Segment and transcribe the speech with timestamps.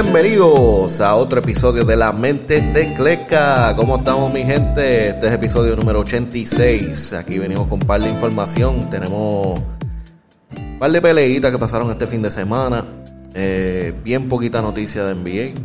[0.00, 3.74] Bienvenidos a otro episodio de La Mente de Cleca.
[3.74, 5.08] ¿Cómo estamos mi gente?
[5.08, 7.14] Este es episodio número 86.
[7.14, 8.88] Aquí venimos con un par de información.
[8.90, 12.86] Tenemos un par de peleitas que pasaron este fin de semana.
[13.34, 15.60] Eh, bien poquita noticia de NBA.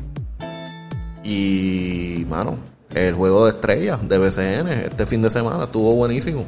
[1.23, 2.57] Y, mano,
[2.95, 6.43] el juego de estrellas de BCN este fin de semana estuvo buenísimo.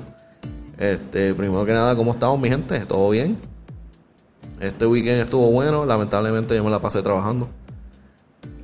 [0.80, 2.80] Este, primero que nada, ¿cómo estamos mi gente?
[2.80, 3.38] ¿Todo bien?
[4.60, 7.48] Este weekend estuvo bueno, lamentablemente yo me la pasé trabajando.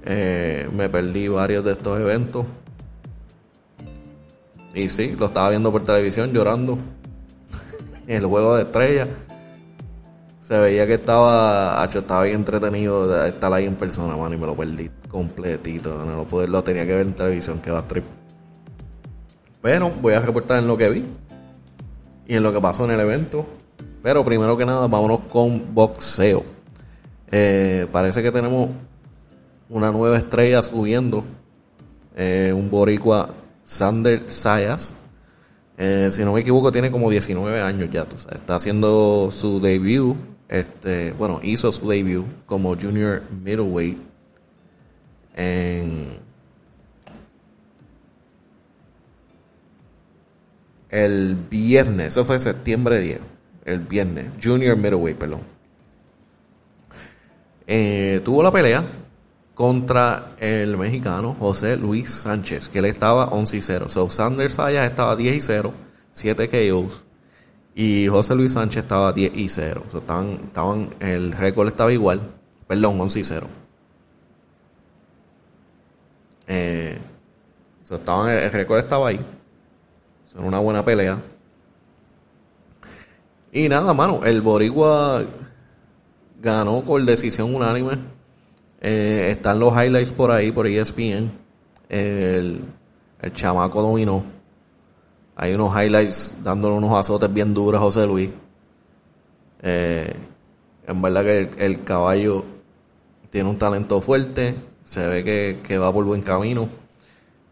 [0.06, 2.46] Eh, me perdí varios de estos eventos.
[4.74, 6.78] Y sí, lo estaba viendo por televisión llorando.
[8.08, 9.10] el juego de estrellas.
[10.42, 14.56] Se veía que estaba, estaba bien entretenido estar ahí en persona, mano, y me lo
[14.56, 16.04] perdí completito.
[16.04, 18.04] No lo, lo tenía que ver en televisión, que va trip.
[19.62, 21.06] Pero voy a reportar en lo que vi
[22.28, 23.46] y en lo que pasó en el evento.
[24.02, 26.44] Pero primero que nada, vámonos con boxeo.
[27.32, 28.70] Eh, parece que tenemos
[29.72, 31.24] una nueva estrella subiendo.
[32.16, 33.34] Eh, un boricua
[33.64, 34.96] Sander Sayas.
[35.78, 38.04] Eh, si no me equivoco, tiene como 19 años ya.
[38.04, 40.16] está haciendo su debut.
[40.48, 43.98] Este, bueno, hizo su debut como junior middleweight
[45.36, 46.20] en
[50.90, 52.08] el viernes.
[52.10, 53.20] Eso fue septiembre 10
[53.64, 55.42] el viernes, Junior Middleweight, perdón.
[57.68, 59.01] Eh, tuvo la pelea
[59.62, 63.90] contra el mexicano José Luis Sánchez, que él estaba 11 y 0.
[63.90, 65.72] So, Sanders Sayas estaba 10 y 0,
[66.12, 67.06] 7 KOs.
[67.76, 69.84] Y José Luis Sánchez estaba 10 y 0.
[69.88, 72.22] So, estaban, estaban, el récord estaba igual.
[72.66, 73.48] Perdón, 11 y 0.
[76.48, 76.98] Eh,
[77.88, 79.20] estaban, el récord estaba ahí.
[80.26, 81.22] Son una buena pelea.
[83.52, 85.24] Y nada, mano, el Boricua
[86.42, 88.21] ganó por decisión unánime.
[88.82, 91.32] Eh, están los highlights por ahí, por ESPN.
[91.88, 92.62] El,
[93.22, 94.24] el chamaco dominó.
[95.36, 98.32] Hay unos highlights dándole unos azotes bien duros a José Luis.
[99.62, 100.14] Eh,
[100.88, 102.44] en verdad que el, caballo
[103.30, 104.56] tiene un talento fuerte.
[104.84, 106.70] Se ve que, que va por buen camino.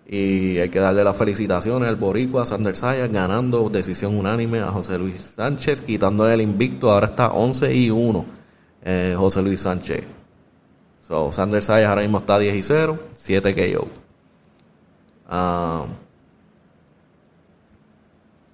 [0.07, 4.97] Y hay que darle las felicitaciones al Boricua, Sander Sayas, ganando decisión unánime a José
[4.97, 6.91] Luis Sánchez, quitándole el invicto.
[6.91, 8.25] Ahora está 11 y 1
[8.83, 10.18] eh, José Luis Sánchez.
[11.09, 13.87] So, Sander Sayas ahora mismo está 10 y 0, 7 KO.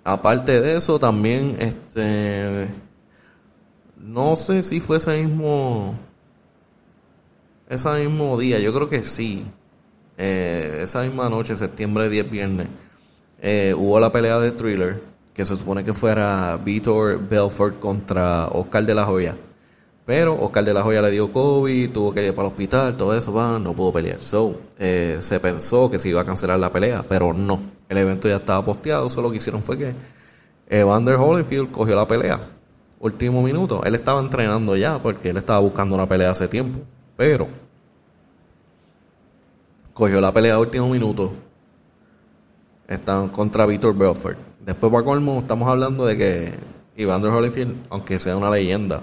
[0.05, 2.69] aparte de eso, también, este.
[3.97, 5.95] No sé si fue ese mismo.
[7.67, 9.45] Ese mismo día, yo creo que sí
[10.17, 12.67] eh, esa misma noche, septiembre 10, viernes,
[13.41, 15.01] eh, hubo la pelea de thriller,
[15.33, 19.35] que se supone que fuera Vitor Belfort contra Oscar de la Joya.
[20.05, 23.17] Pero Oscar de la Joya le dio COVID, tuvo que ir para el hospital, todo
[23.17, 24.21] eso, va, no pudo pelear.
[24.21, 27.59] So, eh, se pensó que se iba a cancelar la pelea, pero no.
[27.89, 29.93] El evento ya estaba posteado, solo lo que hicieron fue que
[30.69, 32.39] Evander Holyfield cogió la pelea.
[32.99, 33.83] Último minuto.
[33.83, 36.79] Él estaba entrenando ya porque él estaba buscando una pelea hace tiempo.
[37.17, 37.47] Pero
[39.93, 41.33] cogió la pelea a último minuto.
[42.87, 44.37] Están contra Víctor Belfort.
[44.63, 46.53] Después, para colmo, estamos hablando de que
[46.95, 49.01] Evander Holyfield, aunque sea una leyenda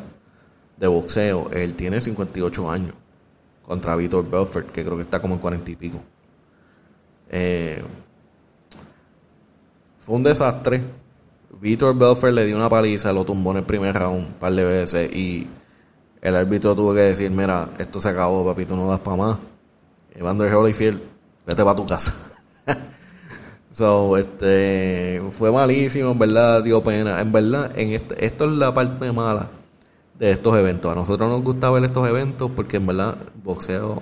[0.83, 2.97] de boxeo, él tiene 58 años.
[3.63, 6.03] Contra Víctor Belfort, que creo que está como en 40 y pico.
[7.31, 7.81] Eh,
[10.01, 10.83] fue un desastre.
[11.61, 14.65] Víctor Belfort le dio una paliza, lo tumbó en el primer round un par de
[14.65, 15.47] veces y
[16.21, 19.39] el árbitro tuvo que decir, mira, esto se acabó, papito, no das para más.
[20.13, 21.01] Evander Holyfield,
[21.47, 22.13] vete para tu casa.
[23.71, 27.21] so, este, fue malísimo, en verdad, dio pena.
[27.21, 29.62] En verdad, en este, esto es la parte mala
[30.23, 30.93] de estos eventos.
[30.93, 34.01] A nosotros nos gusta ver estos eventos porque en verdad, boxeo,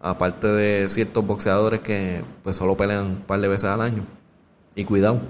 [0.00, 4.04] aparte de ciertos boxeadores que pues solo pelean un par de veces al año.
[4.76, 5.20] Y cuidado,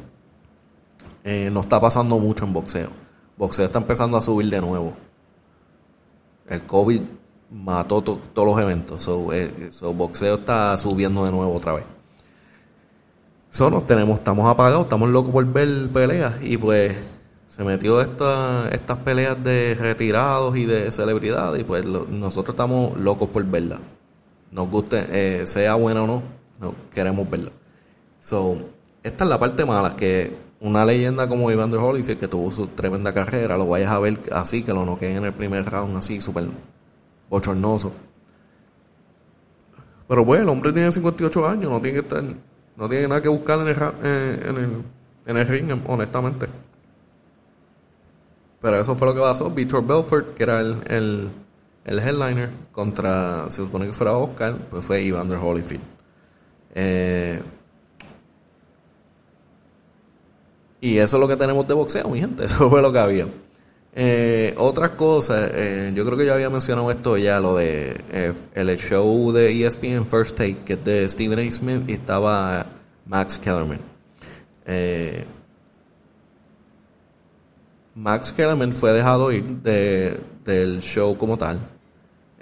[1.24, 2.90] eh, no está pasando mucho en boxeo.
[3.38, 4.92] Boxeo está empezando a subir de nuevo.
[6.46, 7.00] El COVID
[7.50, 9.00] mató todos los eventos.
[9.00, 11.84] So, eh, boxeo está subiendo de nuevo otra vez.
[13.86, 16.94] Tenemos, estamos apagados, estamos locos por ver peleas y pues
[17.46, 23.28] se metió esta, estas peleas de retirados y de celebridades y pues nosotros estamos locos
[23.28, 23.80] por verla.
[24.50, 26.22] Nos guste, eh, sea buena o no,
[26.60, 27.50] no, queremos verla.
[28.20, 28.56] So,
[29.02, 33.12] esta es la parte mala, que una leyenda como Evander Holyfield, que tuvo su tremenda
[33.12, 36.46] carrera, lo vayas a ver así, que lo noqueen en el primer round, así, súper
[37.28, 37.92] bochornoso.
[40.08, 42.24] Pero bueno, el hombre tiene 58 años, no tiene que estar,
[42.76, 44.82] no tiene nada que buscar en el, eh, en el,
[45.26, 46.46] en el ring, honestamente.
[48.66, 49.48] Pero eso fue lo que pasó.
[49.48, 51.30] Victor Belfort, que era el,
[51.84, 55.84] el headliner contra, se supone que fuera Oscar, pues fue Evander Holyfield.
[56.74, 57.40] Eh,
[60.80, 62.44] y eso es lo que tenemos de boxeo, mi gente.
[62.46, 63.28] Eso fue lo que había.
[63.94, 68.32] Eh, otras cosas, eh, yo creo que ya había mencionado esto ya, lo de eh,
[68.56, 71.52] el show de ESPN First Take, que es de Stephen A.
[71.52, 72.66] Smith, y estaba
[73.06, 73.78] Max Kellerman.
[77.96, 81.66] Max Kellerman fue dejado ir de, del show como tal.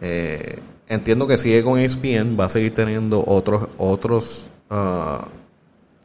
[0.00, 0.58] Eh,
[0.88, 5.24] entiendo que sigue con ESPN, va a seguir teniendo otros otros uh,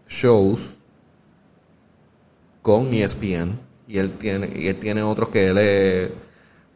[0.07, 0.77] shows
[2.61, 6.11] con ESPN y él tiene y él tiene otros que él es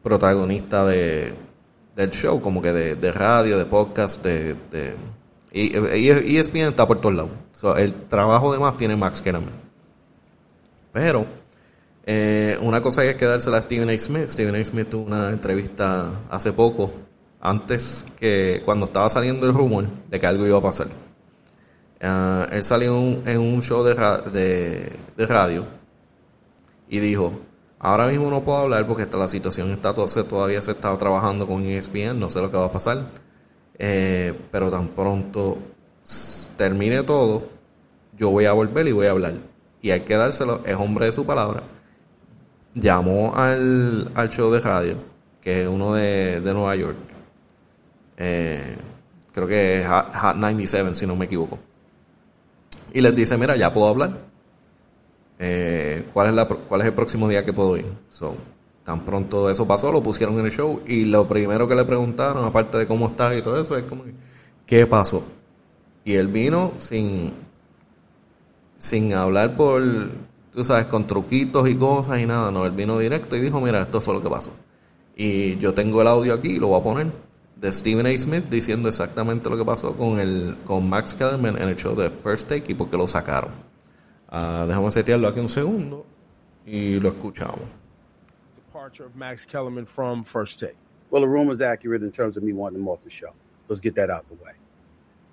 [0.02, 1.36] protagonista de
[1.96, 4.56] del show como que de, de radio de podcast de,
[5.52, 7.32] y ESPN está por todos lados.
[7.52, 9.54] So, el trabajo de más tiene Max Kellerman.
[10.92, 11.28] Pero
[12.06, 13.98] eh, una cosa que dársela a Stephen A.
[13.98, 14.66] Smith Stephen A.
[14.66, 16.92] Smith tuvo una entrevista hace poco
[17.40, 20.88] antes que cuando estaba saliendo el rumor de que algo iba a pasar
[22.04, 22.96] uh, él salió
[23.26, 25.66] en un, show de, de, radio
[26.90, 27.34] y dijo,
[27.80, 32.20] ahora mismo no puedo hablar porque la situación está todavía se está trabajando con ESPN,
[32.20, 33.08] no sé lo que va a pasar,
[33.80, 35.58] eh, pero tan pronto
[36.56, 37.48] termine todo,
[38.16, 39.34] yo voy a volver y voy a hablar.
[39.82, 41.64] Y hay que dárselo, es hombre de su palabra.
[42.74, 44.98] Llamó al, al show de radio,
[45.42, 46.98] que es uno de, de Nueva York.
[48.18, 48.76] Eh,
[49.32, 51.60] creo que es Hot 97, si no me equivoco.
[52.94, 54.34] Y les dice, mira, ya puedo hablar
[55.40, 57.86] eh, ¿cuál, es la, cuál es el próximo día que puedo ir.
[58.08, 58.36] So,
[58.84, 62.46] tan pronto eso pasó, lo pusieron en el show y lo primero que le preguntaron,
[62.46, 64.04] aparte de cómo estás y todo eso, es como,
[64.66, 65.24] ¿qué pasó?
[66.06, 67.34] Y él vino sin,
[68.78, 69.82] sin hablar por,
[70.54, 73.82] tú sabes, con truquitos y cosas y nada, no, él vino directo y dijo, mira,
[73.82, 74.52] esto fue lo que pasó.
[75.16, 77.12] Y yo tengo el audio aquí, lo voy a poner,
[77.56, 78.18] de Stephen A.
[78.18, 82.10] Smith diciendo exactamente lo que pasó con, el, con Max Kellerman en el show de
[82.10, 83.52] First Take y por qué lo sacaron.
[84.32, 86.06] Uh, déjame setearlo aquí un segundo
[86.66, 87.62] y lo escuchamos.
[88.56, 90.76] Departure of Max Kellerman from First Take.
[91.12, 93.34] Well, the rumor's accurate in terms of me wanting him off the show.
[93.68, 94.54] Let's get that out the way.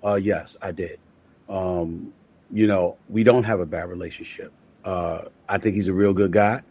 [0.03, 0.99] Uh, yes, I did.
[1.49, 2.13] Um,
[2.51, 4.51] you know, we don't have a bad relationship.
[4.83, 6.63] Uh, I think he's a real good guy.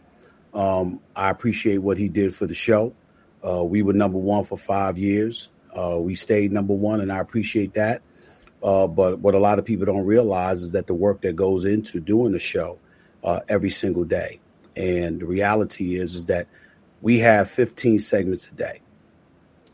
[0.53, 2.93] Um, I appreciate what he did for the show.
[3.47, 5.49] Uh, we were number one for five years.
[5.73, 8.01] Uh, we stayed number one, and I appreciate that.
[8.61, 11.65] Uh, but what a lot of people don't realize is that the work that goes
[11.65, 12.79] into doing the show
[13.23, 14.39] uh, every single day.
[14.75, 16.47] And the reality is, is that
[17.01, 18.81] we have 15 segments a day,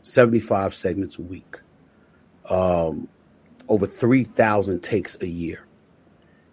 [0.02, 1.56] 75 segments a week,
[2.48, 3.08] um,
[3.68, 5.67] over 3,000 takes a year.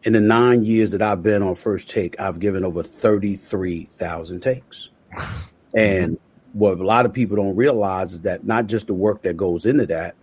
[0.06, 4.92] In the nine years that I've been on First Take, I've given over 33,000 takes.
[5.74, 6.60] And mm-hmm.
[6.60, 9.66] what a lot of people don't realize is that not just the work that goes
[9.66, 10.14] into that,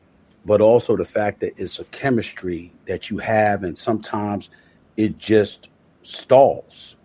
[0.47, 4.51] but also the fact that it's a chemistry that you have, and sometimes
[4.97, 5.69] it just
[6.03, 6.97] stalls.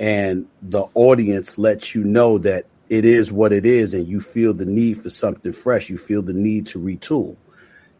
[0.00, 4.52] And the audience lets you know that it is what it is, and you feel
[4.52, 5.88] the need for something fresh.
[5.88, 7.36] You feel the need to retool.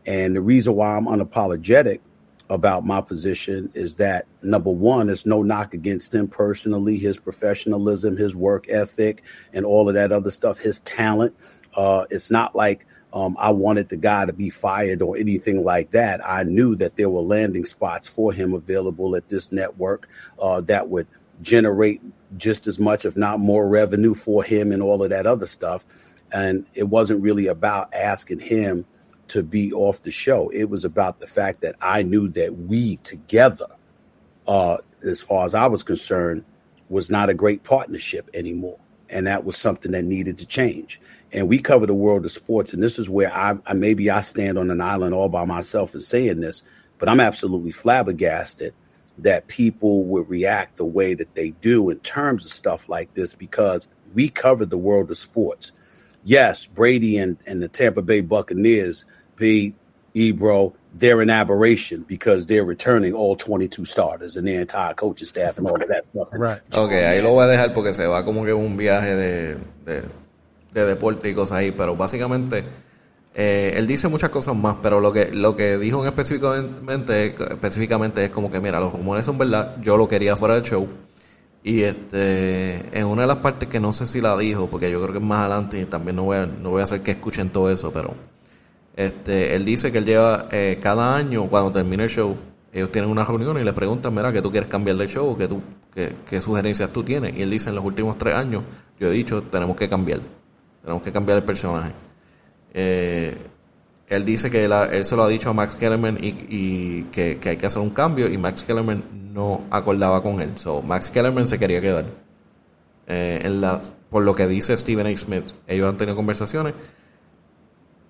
[0.04, 2.00] And the reason why I'm unapologetic
[2.48, 8.16] about my position is that number one, it's no knock against him personally, his professionalism,
[8.16, 9.22] his work ethic,
[9.52, 11.36] and all of that other stuff, his talent.
[11.74, 15.90] Uh, it's not like um, I wanted the guy to be fired or anything like
[15.92, 16.20] that.
[16.24, 20.88] I knew that there were landing spots for him available at this network uh, that
[20.88, 21.08] would
[21.42, 22.00] generate
[22.36, 25.84] just as much, if not more, revenue for him and all of that other stuff.
[26.32, 28.84] And it wasn't really about asking him
[29.28, 30.48] to be off the show.
[30.50, 33.66] It was about the fact that I knew that we together,
[34.46, 36.44] uh, as far as I was concerned,
[36.88, 38.78] was not a great partnership anymore.
[39.08, 41.00] And that was something that needed to change
[41.32, 42.72] and we cover the world of sports.
[42.72, 45.92] And this is where I, I maybe I stand on an island all by myself
[45.92, 46.62] and saying this,
[46.98, 48.74] but I'm absolutely flabbergasted
[49.18, 53.34] that people would react the way that they do in terms of stuff like this
[53.34, 55.72] because we cover the world of sports.
[56.22, 59.04] Yes, Brady and, and the Tampa Bay Buccaneers,
[59.36, 59.74] Pete,
[60.14, 65.58] Ebro, they're an aberration because they're returning all 22 starters and their entire coaching staff
[65.58, 66.28] and all of that stuff.
[66.32, 66.60] Right.
[66.74, 70.02] Okay, ahí lo voy a dejar porque se va como que un viaje de, de
[70.76, 72.64] de deporte y cosas ahí, pero básicamente
[73.34, 78.24] eh, él dice muchas cosas más, pero lo que lo que dijo en específicamente específicamente
[78.24, 80.86] es como que mira, los rumores son verdad, yo lo quería fuera del show
[81.62, 85.00] y este en una de las partes que no sé si la dijo, porque yo
[85.00, 87.12] creo que es más adelante y también no voy a, no voy a hacer que
[87.12, 88.14] escuchen todo eso, pero
[88.96, 92.36] este él dice que él lleva eh, cada año cuando termina el show
[92.76, 95.48] ellos tienen una reunión y le preguntan, mira, que tú quieres cambiar de show, que
[95.48, 95.62] tú,
[95.94, 97.34] qué sugerencias tú tienes.
[97.34, 98.64] Y él dice, en los últimos tres años,
[99.00, 100.20] yo he dicho, tenemos que cambiar.
[100.82, 101.92] Tenemos que cambiar el personaje.
[102.74, 103.34] Eh,
[104.08, 107.66] él dice que él, se lo ha dicho a Max Kellerman y, que, hay que
[107.66, 110.50] hacer un cambio y Max Kellerman no acordaba con él.
[110.56, 112.04] So, Max Kellerman se quería quedar.
[113.06, 115.16] Eh, en la, por lo que dice Stephen A.
[115.16, 116.74] Smith, ellos han tenido conversaciones.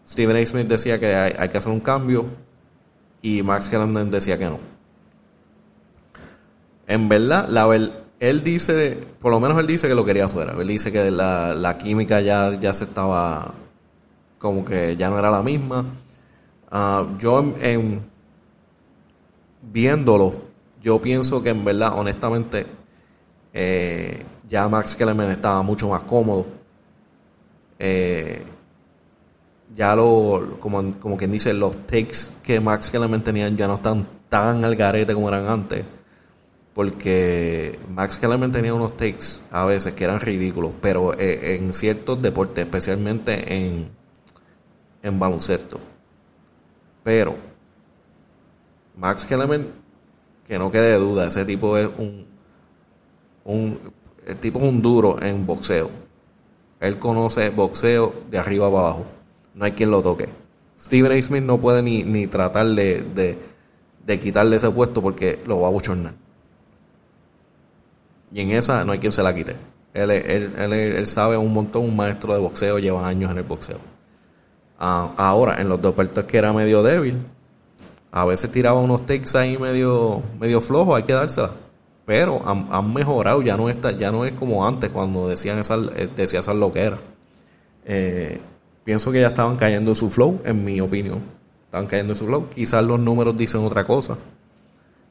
[0.06, 0.46] Stephen A.
[0.46, 2.26] Smith decía que hay, que hacer un cambio
[3.22, 4.60] y Max Kellerman decía que no.
[6.86, 7.66] En verdad, la,
[8.20, 10.54] él dice, por lo menos él dice que lo quería afuera.
[10.58, 13.54] Él dice que la, la química ya, ya se estaba
[14.38, 15.84] como que ya no era la misma.
[16.70, 18.02] Ah, yo en,
[19.62, 20.34] viéndolo,
[20.82, 22.66] yo pienso que en verdad, honestamente,
[23.52, 26.46] eh, ya Max Kellerman estaba mucho más cómodo.
[27.78, 28.44] Eh,
[29.76, 34.08] ya lo, como, como quien dice, los takes que Max Kellerman tenía ya no están
[34.28, 35.84] tan al garete como eran antes.
[36.74, 42.20] Porque Max Kellerman tenía unos takes a veces que eran ridículos, pero eh, en ciertos
[42.20, 43.88] deportes, especialmente en,
[45.02, 45.78] en baloncesto.
[47.02, 47.36] Pero
[48.96, 49.68] Max Kellerman,
[50.46, 52.26] que no quede duda, ese tipo es un,
[53.44, 53.78] un
[54.26, 55.88] el tipo es un duro en boxeo.
[56.80, 59.06] Él conoce boxeo de arriba abajo.
[59.56, 60.28] No hay quien lo toque.
[60.78, 61.22] Steven A.
[61.22, 63.36] Smith no puede ni, ni tratar de,
[64.04, 66.14] de, quitarle ese puesto porque lo va a buchornar.
[68.30, 69.56] Y en esa no hay quien se la quite.
[69.94, 73.44] Él, él, él, él sabe un montón, un maestro de boxeo, lleva años en el
[73.44, 73.78] boxeo.
[74.78, 77.16] Ah, ahora, en los dos puertos que era medio débil,
[78.12, 81.52] a veces tiraba unos takes ahí medio, medio flojos, hay que dársela.
[82.04, 86.08] Pero han, mejorado, ya no, está, ya no es como antes cuando decían esa, eh,
[86.14, 87.00] decía esas loqueras.
[87.84, 88.40] Eh,
[88.86, 91.20] pienso que ya estaban cayendo en su flow, en mi opinión.
[91.64, 92.48] Estaban cayendo en su flow.
[92.48, 94.16] Quizás los números dicen otra cosa.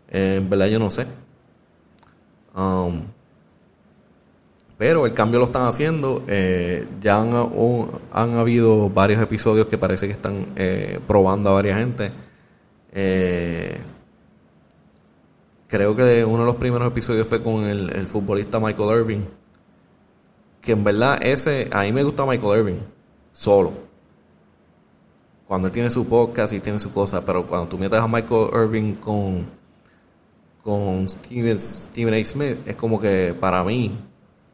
[0.10, 1.06] Eh, en verdad yo no sé.
[2.56, 3.02] Um,
[4.78, 6.24] pero el cambio lo están haciendo.
[6.28, 7.34] Eh, ya han,
[8.14, 12.12] han, habido varios episodios que parece que están eh, probando a varias gente.
[15.68, 19.26] Creo que uno de los primeros episodios fue con el, futbolista Michael Irving.
[20.62, 22.80] Que en verdad ese, a mí me gusta Michael Irving,
[23.36, 23.74] solo.
[25.46, 28.50] Cuando él tiene su podcast y tiene su cosa, pero cuando tú metes a Michael
[28.54, 29.46] Irving con,
[30.64, 32.26] con Steven, Steven A.
[32.26, 34.00] Smith, es como que para mí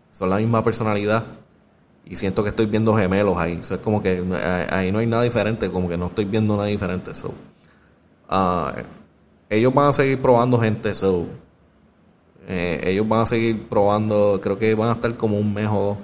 [0.09, 1.23] son la misma personalidad
[2.03, 3.59] y siento que estoy viendo gemelos ahí.
[3.61, 6.67] es como que eh, ahí no hay nada diferente, como que no estoy viendo nada
[6.67, 7.13] diferente.
[7.13, 7.29] So,
[8.29, 8.71] uh,
[9.49, 11.27] ellos van a seguir probando gente, so,
[12.47, 15.97] eh, ellos van a seguir probando, creo que van a estar como un mejor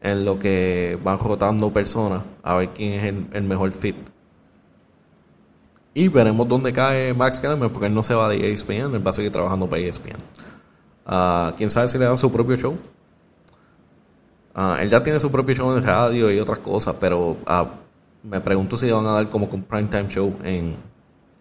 [0.00, 3.96] en lo que van rotando personas a ver quién es el, mejor fit.
[5.92, 9.10] Y veremos dónde cae Max Kellerman porque él no se va de ESPN, él va
[9.10, 10.16] a seguir trabajando para ESPN.
[11.06, 12.78] Uh, quién sabe si le dan su propio show.
[14.54, 17.68] Ah, él ya tiene su propio show en radio y otras cosas, pero ah,
[18.22, 20.76] me pregunto si le van a dar como un primetime show en,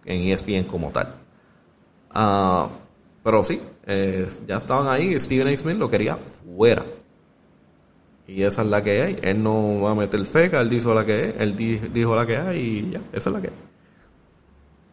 [0.06, 1.16] en ESPN como tal.
[2.12, 2.68] Ah,
[3.24, 5.20] pero sí, eh, ya estaban ahí.
[5.20, 5.58] Steven A.
[5.58, 6.86] Smith lo quería fuera.
[8.30, 9.16] Y esa es la que hay.
[9.24, 11.56] Él no va a meter feca, él dijo la que es, él
[11.92, 13.54] dijo la que hay y ya, esa es la que hay.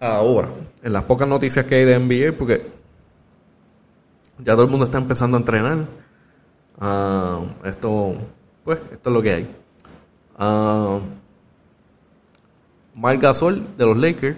[0.01, 0.49] Ahora,
[0.83, 2.65] en las pocas noticias que hay de NBA, porque
[4.39, 5.87] ya todo el mundo está empezando a entrenar
[6.79, 8.15] Ah, esto,
[8.65, 9.49] pues, esto es lo que hay.
[10.39, 11.01] Uh,
[13.19, 14.37] Gasol de los Lakers,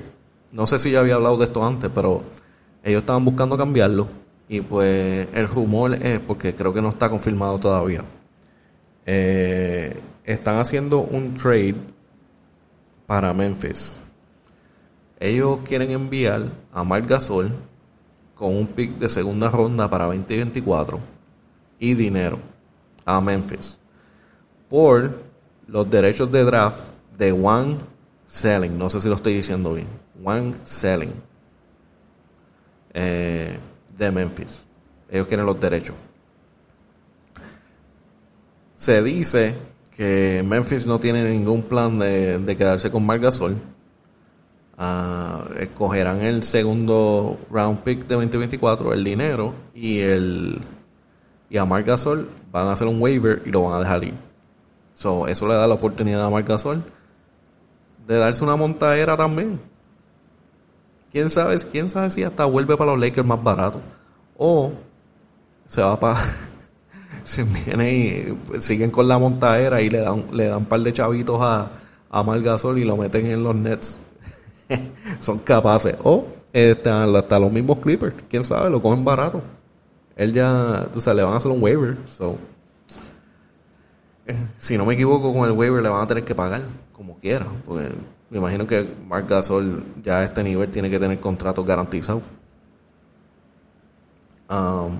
[0.52, 2.22] no sé si ya había hablado de esto antes, pero
[2.84, 4.08] ellos estaban buscando cambiarlo.
[4.48, 8.02] Y pues el rumor es, porque creo que no está confirmado todavía,
[9.10, 11.76] eh, están haciendo un trade
[13.06, 13.98] para Memphis.
[15.18, 17.50] Ellos quieren enviar a Marc Gasol
[18.34, 21.00] con un pick de segunda ronda para 2024
[21.78, 22.38] y dinero
[23.06, 23.80] a Memphis
[24.68, 25.22] por
[25.66, 27.78] los derechos de draft de One
[28.26, 28.76] Selling.
[28.76, 29.88] No sé si lo estoy diciendo bien.
[30.22, 31.14] One Selling
[32.92, 33.58] eh,
[33.96, 34.66] de Memphis.
[35.08, 35.96] Ellos quieren los derechos.
[38.78, 39.56] Se dice
[39.96, 43.56] que Memphis no tiene ningún plan de, quedarse con Margasol.
[44.78, 50.60] Uh, escogerán el segundo round pick de 2024, el dinero y el
[51.50, 54.14] y a Marc Gasol van a hacer un waiver y lo van a dejar ir.
[54.94, 56.84] So, eso le da la oportunidad a Marc Gasol
[58.06, 59.60] de darse una montadera también.
[61.10, 63.80] ¿Quién sabe, quién sabe si hasta vuelve para los Lakers más barato?
[64.36, 64.70] O
[65.66, 66.20] se va para...
[67.28, 70.92] se viene y siguen con la montadera y le dan, le dan un par de
[70.92, 71.70] chavitos a,
[72.10, 74.00] a Marc Gasol y lo meten en los Nets.
[75.20, 75.96] Son capaces.
[76.04, 78.14] O este, hasta los mismos Clippers.
[78.28, 78.70] ¿Quién sabe?
[78.70, 79.42] Lo cogen barato
[80.18, 81.96] él ya, tú sabes, le van a hacer un waiver.
[82.06, 82.36] So.
[84.58, 87.46] si no me equivoco, con el waiver le van a tener que pagar como quiera.
[87.64, 87.90] Porque
[88.28, 92.24] me imagino que Mark Gasol ya a este nivel tiene que tener contratos garantizados.
[94.50, 94.98] Um,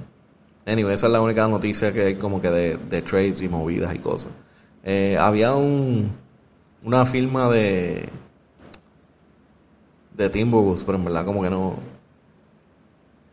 [0.69, 3.99] anyway, esa es la única noticia que hay como que de, trades y movidas y
[3.99, 4.31] cosas.
[4.85, 6.13] Eh, había un,
[6.85, 8.09] una firma de
[10.19, 11.77] de Timberwolves, pero en verdad como que no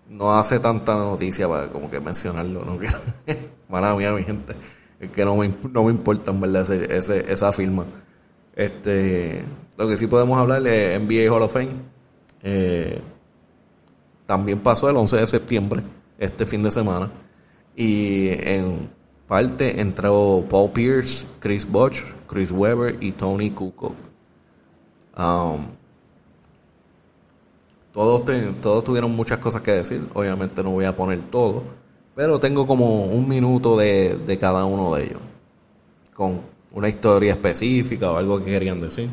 [0.07, 2.79] no hace tanta noticia para como que mencionarlo, no
[3.69, 4.53] mala mía mi gente,
[4.99, 7.85] es que no me, no me importa en verdad ese, esa firma.
[8.55, 9.43] Este,
[9.77, 11.73] lo que sí podemos hablar es NBA Hall of Fame.
[12.43, 13.01] Eh,
[14.25, 15.83] también pasó el 11 de septiembre,
[16.17, 17.11] este fin de semana.
[17.75, 18.89] Y en
[19.27, 23.95] parte entró Paul Pierce, Chris Bosch, Chris Webber y Tony Kukoc.
[25.17, 25.67] Um,
[27.93, 28.23] todos,
[28.61, 30.05] todos tuvieron muchas cosas que decir.
[30.13, 31.63] Obviamente no voy a poner todo.
[32.15, 35.21] Pero tengo como un minuto de, de cada uno de ellos.
[36.13, 36.41] Con
[36.71, 39.09] una historia específica o algo que querían decir.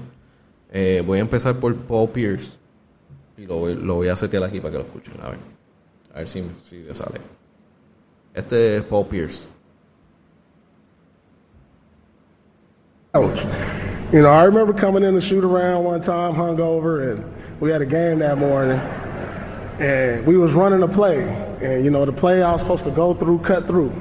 [0.71, 2.53] Eh, voy a empezar por Paul Pierce
[3.37, 5.15] y lo voy a setear aquí para que lo escuchen.
[5.21, 5.39] A ver,
[6.15, 7.21] a ver si, si sale.
[8.35, 9.47] Este es Paul Pierce.
[13.13, 13.45] Coach,
[14.11, 17.83] you know, I remember coming in to shoot around one time, hungover, and we had
[17.83, 18.79] a game that morning,
[19.79, 21.23] and we was running a play,
[21.61, 23.93] and you know, the play I was supposed to go through, cut through,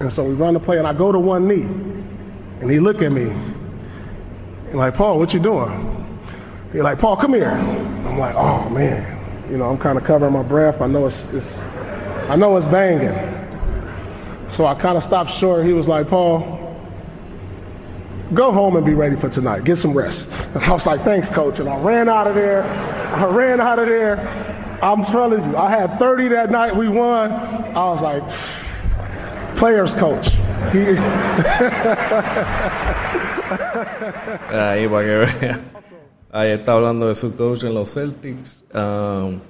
[0.00, 1.62] and so we run the play, and I go to one knee,
[2.60, 3.30] and he look at me.
[4.68, 6.18] And like, Paul, what you doing?
[6.72, 7.48] He's like, Paul, come here.
[7.50, 9.14] I'm like, oh man.
[9.50, 10.80] You know, I'm kind of covering my breath.
[10.80, 11.58] I know it's, it's
[12.28, 13.35] I know it's banging.
[14.56, 15.66] So I kind of stopped short.
[15.66, 16.40] He was like, Paul,
[18.32, 19.64] go home and be ready for tonight.
[19.64, 20.30] Get some rest.
[20.30, 21.60] And I was like, thanks, coach.
[21.60, 22.64] And I ran out of there.
[22.64, 24.16] I ran out of there.
[24.82, 26.74] I'm telling you, I had 30 that night.
[26.74, 27.30] We won.
[27.32, 28.22] I was like,
[29.58, 30.26] players coach.
[34.48, 35.60] Ahí para que vea.
[36.32, 38.64] Ahí está hablando de su coach en los Celtics.
[38.74, 39.40] Um,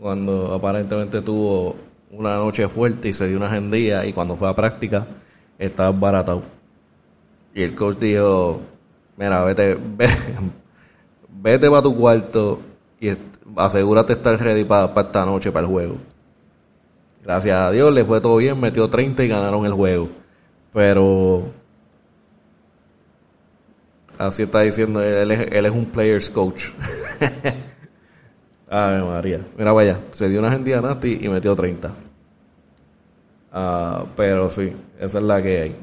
[0.00, 1.76] cuando aparentemente tuvo
[2.16, 5.06] una noche fuerte y se dio una agendía y cuando fue a práctica
[5.58, 6.42] estaba baratado.
[7.54, 8.60] Y el coach dijo,
[9.16, 9.78] mira, vete,
[11.28, 12.60] vete, para tu cuarto
[13.00, 13.10] y
[13.56, 15.96] asegúrate de estar ready para, para esta noche, para el juego.
[17.22, 20.08] Gracias a Dios le fue todo bien, metió 30 y ganaron el juego.
[20.72, 21.50] Pero
[24.18, 26.68] así está diciendo, él es, él es un player's coach.
[28.68, 29.40] Ay, María.
[29.56, 32.05] Mira, vaya, se dio una agendía nasty y metió 30.
[33.58, 35.76] Ah, pero sí, esa es la que hay.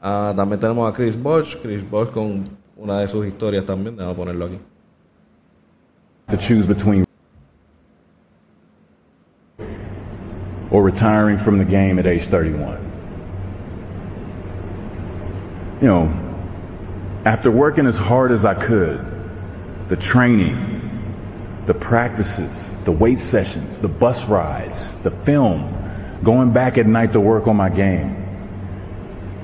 [0.00, 1.56] Ah, también tenemos a Chris Bosch.
[1.62, 2.44] Chris Bosch con
[2.76, 3.96] una de sus historias también.
[3.96, 4.58] Vamos a ponerlo aquí.
[6.30, 7.04] To choose between
[10.70, 12.88] or retiring from the game at age 31.
[15.80, 16.12] you know,
[17.24, 19.00] after working as hard as I could,
[19.88, 22.50] the training, the practices,
[22.84, 25.77] the weight sessions, the bus rides, the film,
[26.22, 28.16] going back at night to work on my game.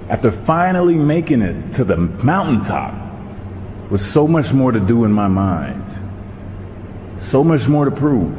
[0.08, 2.94] After finally making it to the mountaintop,
[3.90, 5.82] was so much more to do in my mind.
[7.20, 8.38] So much more to prove.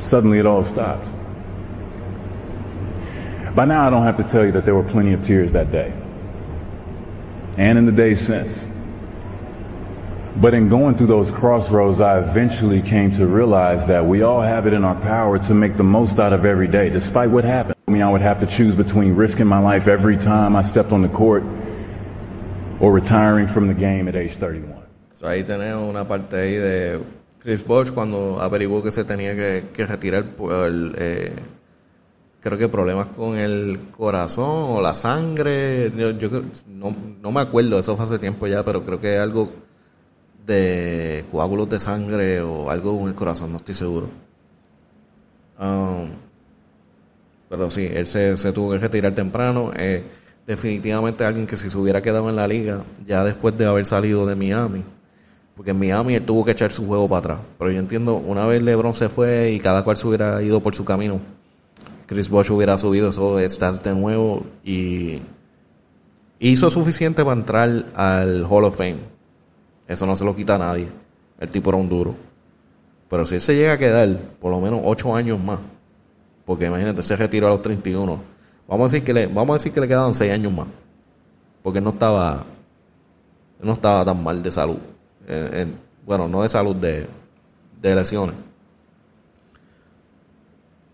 [0.00, 1.04] Suddenly it all stopped.
[3.54, 5.70] By now, I don't have to tell you that there were plenty of tears that
[5.70, 5.92] day
[7.58, 8.64] and in the days since.
[10.36, 14.66] But in going through those crossroads, I eventually came to realize that we all have
[14.66, 17.76] it in our power to make the most out of every day, despite what happened.
[17.86, 20.90] I mean, I would have to choose between risking my life every time I stepped
[20.90, 21.44] on the court
[22.80, 24.82] or retiring from the game at age 31.
[25.10, 27.00] So ahí tenemos una parte ahí de
[27.38, 30.50] Chris Bosh cuando averiguó que se tenía que, que retirar por
[30.96, 31.32] eh,
[32.40, 35.92] creo que problemas con el corazón o la sangre.
[35.96, 36.12] Yo,
[36.68, 39.52] no, no, me acuerdo, eso fue hace tiempo ya, pero creo que algo
[40.46, 44.08] de coágulos de sangre o algo con el corazón, no estoy seguro.
[45.58, 46.10] Um,
[47.48, 49.72] pero sí, él se, tuvo que retirar temprano.
[49.76, 50.02] Eh,
[50.46, 54.26] definitivamente alguien que si se hubiera quedado en la liga, ya después de haber salido
[54.26, 54.82] de Miami,
[55.54, 57.38] porque en Miami él tuvo que echar su juego para atrás.
[57.58, 60.74] Pero yo entiendo, una vez LeBron se fue y cada cual se hubiera ido por
[60.74, 61.20] su camino,
[62.06, 65.22] Chris Bosh hubiera subido esos stats de nuevo y
[66.40, 69.11] hizo suficiente para entrar al Hall of Fame.
[69.86, 70.88] Eso no se lo quita a nadie.
[71.38, 72.14] El tipo era un duro.
[73.08, 75.60] Pero si él se llega a quedar por lo menos 8 años más,
[76.44, 78.20] porque imagínate, se retiró a los 31,
[78.66, 80.66] vamos a decir que le, vamos a decir que le quedaban 6 años más.
[81.62, 82.44] Porque no estaba
[83.62, 84.78] no estaba tan mal de salud.
[86.04, 87.06] bueno, no de salud, de,
[87.80, 88.34] de lesiones.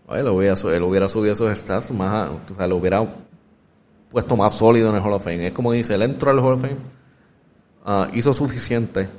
[0.09, 3.05] Él hubiera, él hubiera subido esos stats más, o sea, lo hubiera
[4.09, 5.47] puesto más sólido en el Hall of Fame.
[5.47, 6.77] Es como dice, él entró al Hall of Fame,
[7.85, 9.09] ah, hizo suficiente,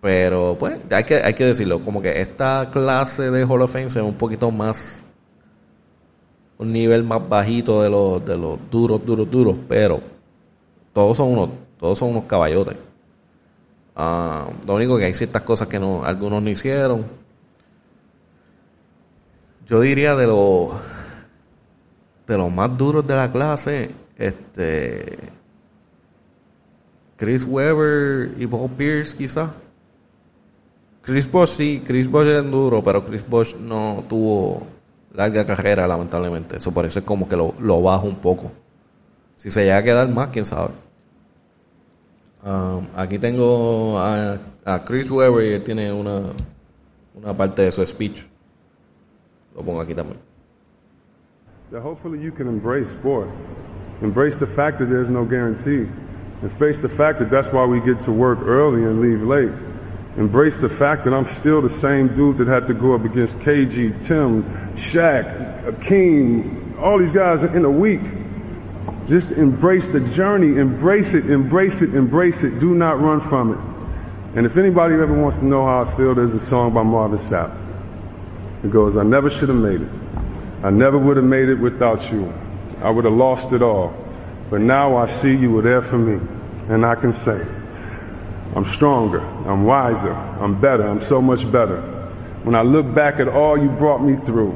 [0.00, 3.88] pero pues hay que, hay que decirlo, como que esta clase de Hall of Fame
[3.88, 5.04] se un poquito más,
[6.58, 10.00] un nivel más bajito de los, de los duros, duros, duros, pero
[10.92, 12.76] todos son unos, todos son unos caballotes.
[13.94, 17.06] Ah, lo único que hay ciertas cosas que no, algunos no hicieron.
[19.66, 20.70] Yo diría de los
[22.26, 25.18] de los más duros de la clase, este
[27.16, 29.50] Chris Webber y Paul Pierce quizás.
[31.02, 34.66] Chris Bosh sí, Chris Bosh es duro, pero Chris Bosh no tuvo
[35.14, 36.56] larga carrera lamentablemente.
[36.56, 38.50] Eso es como que lo, lo bajo un poco.
[39.36, 40.70] Si se llega a quedar más, quién sabe.
[42.44, 44.38] Um, aquí tengo a,
[44.84, 46.22] Chris Webber y él tiene una,
[47.14, 48.24] una parte de su speech.
[49.54, 50.18] Lo pongo aquí también.
[51.72, 53.28] Hopefully you can embrace sport.
[54.02, 55.88] Embrace the fact that there's no guarantee.
[56.42, 59.52] And face the fact that that's why we get to work early and leave late.
[60.16, 63.38] Embrace the fact that I'm still the same dude that had to go up against
[63.38, 64.44] KG, Tim,
[64.74, 68.00] Shaq, Akeem, all these guys in a week.
[69.06, 70.58] Just embrace the journey.
[70.58, 72.58] Embrace it, embrace it, embrace it.
[72.58, 74.36] Do not run from it.
[74.36, 77.18] And if anybody ever wants to know how I feel, there's a song by Marvin
[77.18, 77.54] Sapp.
[78.64, 79.88] It goes, I never should have made it.
[80.62, 82.32] I never would have made it without you.
[82.82, 83.94] I would have lost it all.
[84.50, 86.20] But now I see you were there for me.
[86.68, 87.40] And I can say,
[88.54, 91.80] I'm stronger, I'm wiser, I'm better, I'm so much better.
[92.42, 94.54] When I look back at all you brought me through,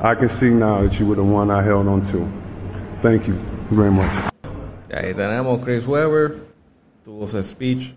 [0.00, 2.26] I can see now that you were the one I held on to.
[3.02, 3.34] Thank you
[3.70, 4.10] very much.
[4.90, 6.38] Ahí tenemos Chris Webber,
[7.04, 7.94] tuvo su speech.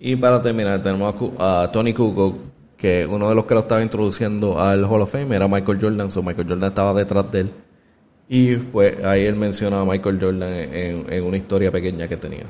[0.00, 2.36] Y para terminar, tenemos a, Tony Kukoc,
[2.76, 6.10] que uno de los que lo estaba introduciendo al Hall of Fame era Michael Jordan,
[6.10, 7.50] so Michael Jordan estaba detrás de él.
[8.28, 9.36] Y pues ahí él
[9.72, 12.44] a Michael Jordan en, en una historia pequeña que tenía.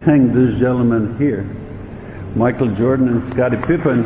[0.00, 1.44] Thank this gentleman here,
[2.34, 4.02] Michael Jordan and Scottie Pippen.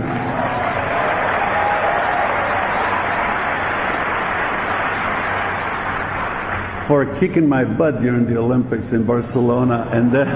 [6.87, 10.29] For kicking my butt during the Olympics in Barcelona and then,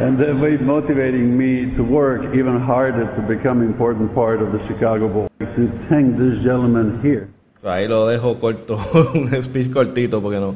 [0.00, 4.58] and then motivating me to work even harder to become an important part of the
[4.58, 5.30] Chicago Bulls.
[5.38, 7.33] To thank this gentleman here.
[7.64, 8.78] Ahí lo dejo corto,
[9.14, 10.54] un speech cortito porque no,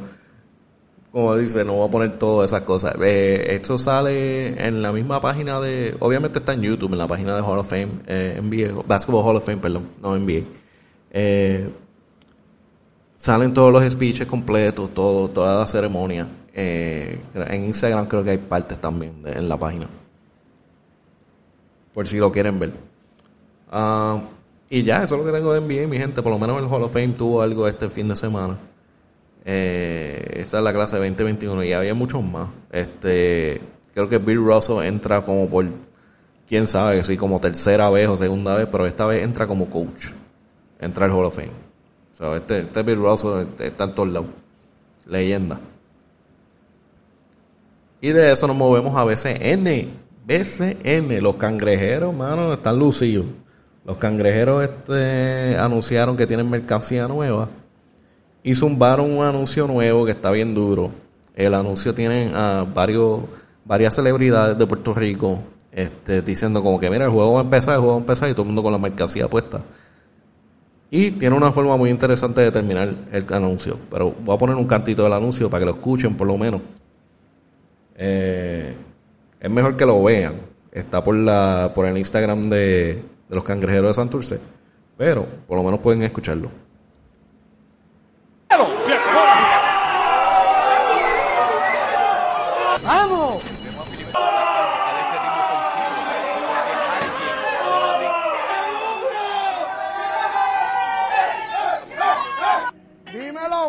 [1.11, 2.95] como dice, no voy a poner todas esas cosas.
[3.03, 7.35] Eh, esto sale en la misma página de, obviamente está en YouTube, en la página
[7.35, 10.45] de Hall of Fame, eh, NBA, Basketball Hall of Fame, perdón, no NBA.
[11.11, 11.71] Eh,
[13.17, 16.29] salen todos los speeches completos, todo, toda la ceremonia.
[16.53, 19.89] Eh, en Instagram creo que hay partes también de, en la página.
[21.95, 22.73] Por si lo quieren ver.
[23.71, 24.21] Ah,
[24.71, 26.23] y ya, eso es lo que tengo de NBA, mi gente.
[26.23, 28.59] Por lo menos el Hall of Fame tuvo algo este fin de semana.
[29.45, 32.51] Eh, esta es la clase 2021 y había muchos más.
[32.71, 33.63] Este,
[33.95, 35.67] creo que Bill Russell entra como por,
[36.47, 40.09] quién sabe, si como tercera vez o segunda vez, pero esta vez entra como coach.
[40.79, 41.53] Entra al Hall of Fame.
[42.13, 44.29] O sea, este, este Bill Russell está en todos lados.
[45.07, 45.59] Leyenda.
[48.01, 49.89] Y de eso nos movemos a BCN.
[50.27, 53.27] BCN, los cangrejeros, mano, están lucidos.
[53.89, 57.49] Los cangrejeros este, anunciaron que tienen mercancía nueva
[58.43, 60.91] y zumbaron un anuncio nuevo que está bien duro.
[61.35, 63.21] El anuncio tiene a varios,
[63.65, 65.39] varias celebridades de Puerto Rico
[65.73, 68.29] este, diciendo como que mira, el juego va a empezar, el juego va a empezar
[68.29, 69.63] y todo el mundo con la mercancía puesta.
[70.91, 73.79] Y tiene una forma muy interesante de terminar el anuncio.
[73.91, 76.61] Pero voy a poner un cantito del anuncio para que lo escuchen por lo menos.
[77.97, 78.75] Eh,
[79.41, 80.35] es mejor que lo vean.
[80.73, 84.41] Está por la por el Instagram de, de los cangrejeros de Santurce.
[84.97, 86.51] Pero por lo menos pueden escucharlo.
[92.85, 93.45] ¡Vamos!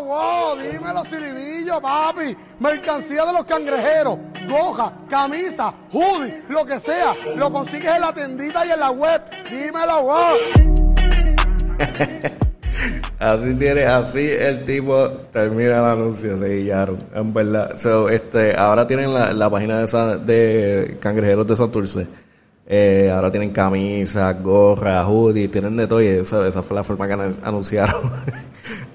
[0.00, 2.36] Dímelo, wow, dímelo, Ciribillo, papi.
[2.58, 7.14] Mercancía de los cangrejeros, goja, camisa, hoodie, lo que sea.
[7.36, 9.22] Lo consigues en la tendita y en la web.
[9.50, 10.36] Dímelo, wow.
[13.18, 17.76] Así tiene, así el tipo termina el anuncio, se guillaron, en verdad.
[17.76, 22.06] So, este, ahora tienen la, la página de, de Cangrejeros de Santurce.
[22.72, 27.06] Eh, ahora tienen camisas, gorras, hoodie, tienen de todo y esa, esa fue la forma
[27.08, 28.00] que anunciaron.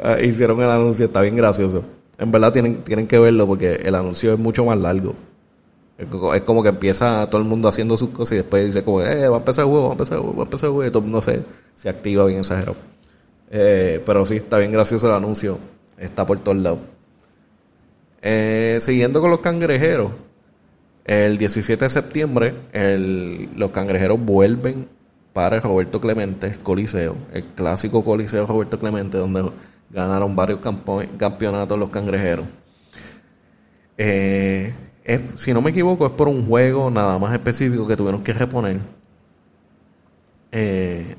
[0.03, 1.83] Ah, hicieron el anuncio, está bien gracioso.
[2.19, 5.15] En verdad tienen, tienen que verlo porque el anuncio es mucho más largo.
[5.97, 8.83] Es co- es como que empieza todo el mundo haciendo sus cosas y después dice
[8.83, 10.67] como, eh, va a empezar el juego, va a empezar el juego, va a empezar
[10.67, 11.41] el juego y todo el mundo se,
[11.75, 12.75] se activa bien exagerado.
[13.51, 15.57] Eh, pero sí, está bien gracioso el anuncio.
[15.97, 16.79] Está por todos lados.
[18.21, 20.11] Eh, siguiendo con los cangrejeros.
[21.05, 24.87] El 17 de septiembre, el- los cangrejeros vuelven
[25.33, 29.51] para el Roberto Clemente, el Coliseo, el clásico Coliseo Roberto Clemente, donde
[29.91, 30.59] ganaron varios
[31.17, 32.45] campeonatos los cangrejeros.
[33.97, 34.73] Eh,
[35.35, 38.79] si no me equivoco, es por un juego nada más específico que tuvieron que reponer.
[40.51, 41.15] Eh,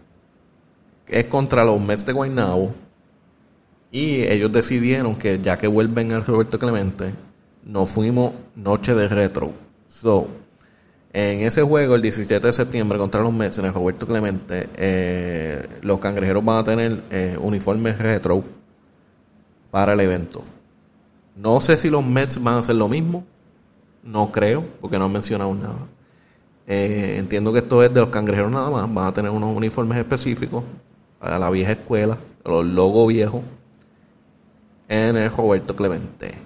[1.08, 2.74] es contra los Mets de Guaynabo.
[3.92, 7.14] Y ellos decidieron que ya que vuelven al Roberto Clemente,
[7.64, 9.65] nos fuimos noche de retro.
[9.86, 10.28] So,
[11.12, 15.66] en ese juego, el 17 de septiembre contra los Mets en el Roberto Clemente, eh,
[15.80, 18.44] los cangrejeros van a tener eh, uniformes retro
[19.70, 20.44] para el evento.
[21.36, 23.24] No sé si los Mets van a hacer lo mismo.
[24.02, 25.86] No creo, porque no han mencionado nada.
[26.66, 28.92] Eh, entiendo que esto es de los cangrejeros nada más.
[28.92, 30.64] Van a tener unos uniformes específicos
[31.20, 33.42] a la vieja escuela, los logos viejos,
[34.88, 36.45] en el Roberto Clemente.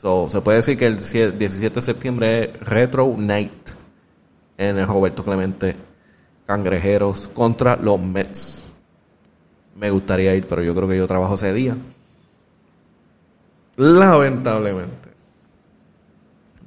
[0.00, 3.70] So, se puede decir que el sie- 17 de septiembre es Retro Night
[4.56, 5.74] en el Roberto Clemente.
[6.46, 8.68] Cangrejeros contra los Mets.
[9.74, 11.76] Me gustaría ir, pero yo creo que yo trabajo ese día.
[13.76, 15.08] Lamentablemente.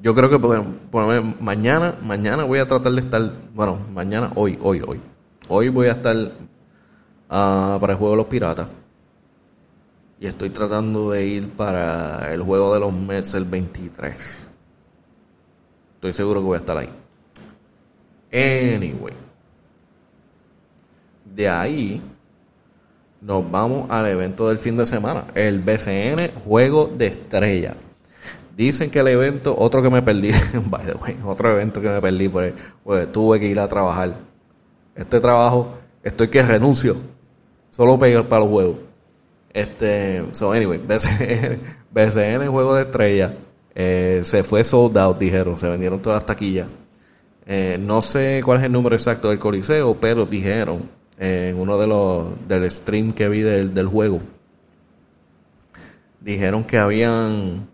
[0.02, 4.34] Yo creo que bueno, lo menos mañana, mañana voy a tratar de estar, bueno, mañana,
[4.36, 5.00] hoy, hoy, hoy.
[5.48, 6.34] Hoy voy a estar
[7.30, 8.68] ah, para el juego de los piratas.
[10.22, 14.48] Y estoy tratando de ir para el juego de los Mets el 23.
[15.96, 16.90] Estoy seguro que voy a estar ahí.
[18.32, 19.16] Anyway.
[21.26, 22.04] De ahí
[23.20, 25.26] nos vamos al evento del fin de semana.
[25.34, 27.76] El BCN Juego de Estrella.
[28.56, 30.30] Dicen que el evento, otro que me perdí,
[30.68, 32.54] by the way, otro evento que me perdí, pues,
[32.84, 34.18] pues tuve que ir a trabajar.
[34.94, 36.96] Este trabajo, estoy que renuncio.
[37.72, 38.91] Solo para ir para los juegos.
[39.54, 41.60] Este, so anyway, BCN,
[41.92, 43.34] BCN Juego de Estrella.
[43.76, 46.68] eh, se fue sold out, dijeron, se vendieron todas las taquillas.
[47.46, 51.78] Eh, no sé cuál es el número exacto del coliseo, pero dijeron eh, en uno
[51.78, 54.20] de los del stream que vi del, del juego,
[56.20, 57.68] dijeron que habían,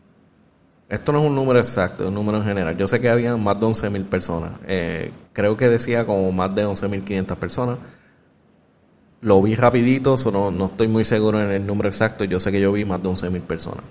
[0.89, 2.77] esto no es un número exacto, es un número en general.
[2.77, 4.51] Yo sé que habían más de 11.000 personas.
[5.33, 7.77] Creo que decía como más de 11.500 personas.
[9.21, 12.23] Lo vi rapidito, so no, estoy muy seguro en el número exacto.
[12.23, 13.83] Yo sé que yo vi más de 11.000 personas.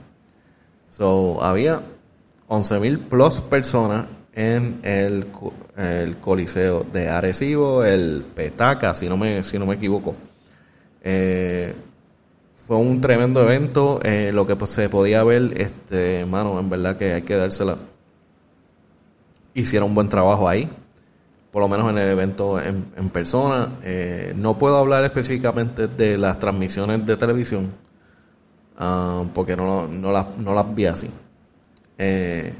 [0.88, 1.82] So, había
[2.48, 5.26] 11.000 plus personas en el,
[5.76, 10.14] el Coliseo de Arecibo, el Petaca, si no me, si no me equivoco.
[11.02, 11.74] Eh,
[12.54, 14.00] fue un tremendo evento.
[14.04, 17.78] eh, lo que pues, se podía ver, este, mano, en verdad que hay que dársela.
[19.54, 20.70] Hicieron un buen trabajo ahí,
[21.56, 23.78] por lo menos en el evento en, en persona.
[23.82, 27.72] Eh, no puedo hablar específicamente de las transmisiones de televisión,
[28.76, 31.08] ah, porque no, no, las, no las vi así.
[31.96, 32.52] Eh,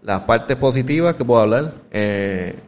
[0.00, 1.74] las partes positivas que puedo hablar.
[1.90, 2.58] eh,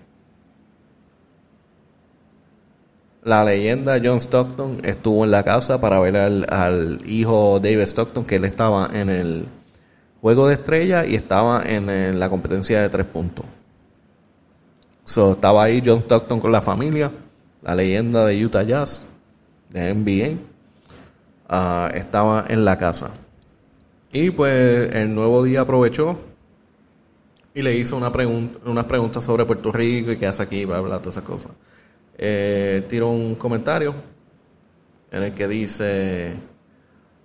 [3.23, 8.27] la leyenda John Stockton estuvo en la casa para ver al, al hijo David Stockton,
[8.27, 9.47] que él estaba en el
[10.21, 13.47] juego de estrella y estaba en, la competencia de tres puntos.
[15.05, 17.11] So, estaba ahí John Stockton con la familia,
[17.63, 19.09] la leyenda de Utah Jazz,
[19.71, 20.39] de NBA.
[21.49, 23.11] ah, estaba en la casa.
[24.13, 26.19] Y pues el nuevo día aprovechó
[27.55, 30.81] y le hizo una pregunta, unas preguntas sobre Puerto Rico y qué hace aquí, bla,
[30.81, 31.53] bla, todas esas cosas.
[32.17, 33.95] Eh, tiró un comentario
[35.11, 36.35] en el que dice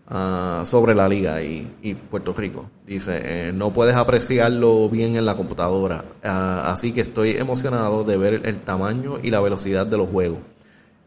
[0.08, 2.70] ah, sobre la liga y, Puerto Rico.
[2.86, 8.18] Dice, eh, no puedes apreciarlo bien en la computadora, ah, así que estoy emocionado de
[8.18, 10.40] ver el tamaño y la velocidad de los juegos.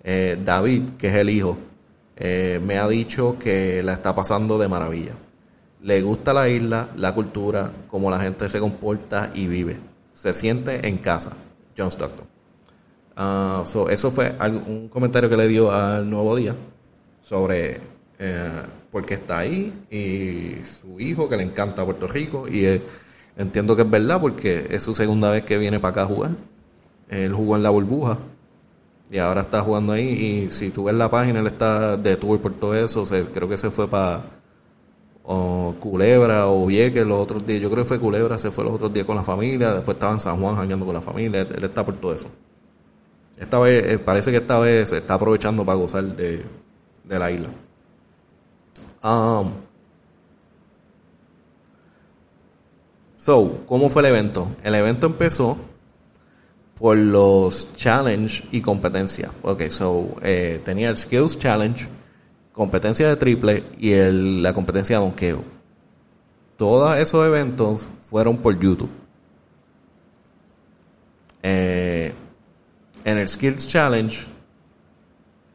[0.04, 1.58] Eh, David, que es el hijo,
[2.16, 5.12] eh, me ha dicho que la está pasando de maravilla.
[5.82, 9.78] Le gusta la isla, la cultura, cómo la gente se comporta y vive.
[10.12, 11.32] Se siente en casa.
[11.76, 12.26] John Stockton.
[13.16, 14.34] Ah, so, eso fue
[14.66, 16.54] un comentario que le dio al Nuevo Día
[17.20, 17.80] sobre
[18.96, 22.80] por qué está ahí y su hijo que le encanta Puerto Rico y
[23.36, 26.30] entiendo que es verdad porque es su segunda vez que viene para acá a jugar.
[27.10, 28.18] Él jugó en la burbuja
[29.10, 30.08] y ahora está jugando ahí
[30.46, 33.48] y si tú ves la página él está de tour por todo eso, se- creo
[33.48, 34.24] que se fue para
[35.24, 37.60] o Culebra o Vieques los otros días.
[37.60, 39.74] Yo creo que fue Culebra, se fue los otros días con la familia.
[39.74, 41.42] Después estaba en San Juan jangueando con la familia.
[41.42, 42.28] Él, él está por todo eso.
[43.38, 46.42] Esta vez, eh, parece que esta vez se está aprovechando para gozar de,
[47.04, 47.48] de la isla.
[49.06, 49.52] Um,
[53.16, 54.54] So, ¿cómo fue el evento?
[54.62, 55.56] El evento empezó
[56.78, 59.32] por los challenge y competencia.
[59.42, 61.88] Ok, so, eh, tenía el Skills Challenge,
[62.52, 63.94] competencia de triple y
[64.40, 65.42] la competencia de donkeo.
[66.56, 68.90] Todos esos eventos fueron por YouTube.
[71.42, 72.14] Eh,
[73.04, 74.24] en el Skills Challenge,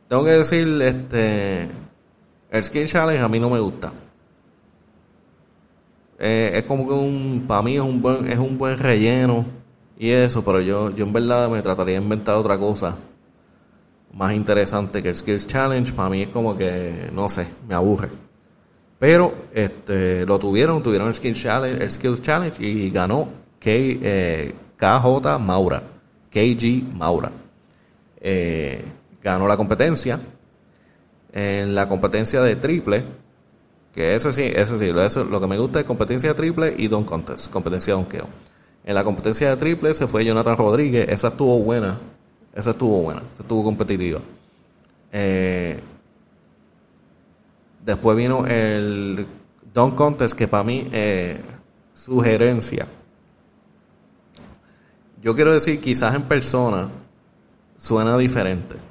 [0.09, 1.69] tengo que decir, este,
[2.51, 3.91] el Skills Challenge a mí no me gusta.
[6.19, 9.43] Eh, es como que un, para mí es un buen, es un buen relleno
[9.97, 12.95] y eso, pero yo, yo en verdad me trataría de inventar otra cosa
[14.13, 15.91] más interesante que el Skills Challenge.
[15.93, 18.09] Para mí es como que, no sé, me aburre.
[18.99, 23.27] Pero este, lo tuvieron, tuvieron el Skills Challenge, el Skills Challenge y ganó
[23.59, 25.81] K, eh, KJ Maura,
[26.29, 27.31] KG Maura.
[28.19, 28.83] Eh,
[29.23, 30.19] ganó la competencia.
[31.33, 33.05] En la competencia de triple,
[33.93, 36.87] que ese sí, ese sí, eso, lo que me gusta es competencia de triple y
[36.87, 38.27] don contest, competencia de donkeo.
[38.83, 41.99] En la competencia de triple se fue Jonathan Rodríguez, esa estuvo buena,
[42.53, 44.21] esa estuvo buena, esa estuvo competitiva.
[45.11, 45.79] Eh,
[47.83, 49.25] después vino el
[49.73, 51.39] Don Contest, que para mí, eh,
[51.93, 52.87] sugerencia.
[55.21, 56.89] Yo quiero decir, quizás en persona
[57.77, 58.90] suena diferente.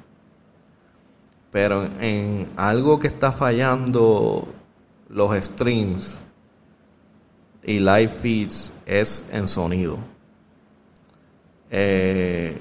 [1.51, 4.47] Pero en algo que está fallando
[5.09, 6.21] los streams
[7.63, 9.97] y live feeds es en sonido.
[11.69, 12.57] Eh,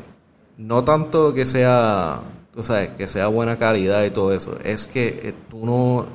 [0.58, 2.20] no tanto que sea,
[2.52, 6.06] tú sabes, que sea buena calidad y todo eso, es que eh, tú no,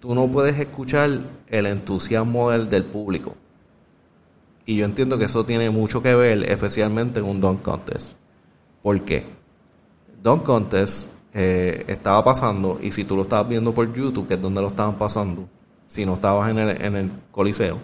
[0.00, 1.10] tú no puedes escuchar
[1.48, 3.36] el entusiasmo del, público.
[4.66, 8.16] Y yo entiendo que eso tiene mucho que ver, especialmente en un Dunk Contest.
[8.82, 9.26] ¿Por qué?
[10.22, 14.40] Dunk Contest eh, estaba pasando, y si tú lo estabas viendo por YouTube, que es
[14.40, 15.48] donde lo estaban pasando,
[15.86, 17.78] si no estabas en el, en el coliseo,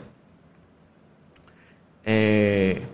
[2.05, 2.87] eh,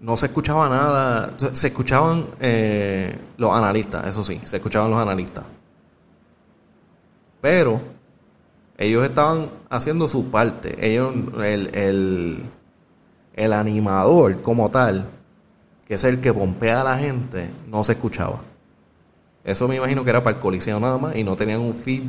[0.00, 5.44] no se escuchaba nada, se escuchaban eh, los analistas, eso sí, se escuchaban los analistas.
[7.40, 7.80] Pero
[8.76, 12.42] ellos estaban haciendo su parte, ellos, el, el,
[13.34, 15.08] el animador como tal,
[15.86, 18.42] que es el que pompea a la gente, no se escuchaba.
[19.46, 22.02] Eso me imagino que era para el coliseo nada más y no tenían un feed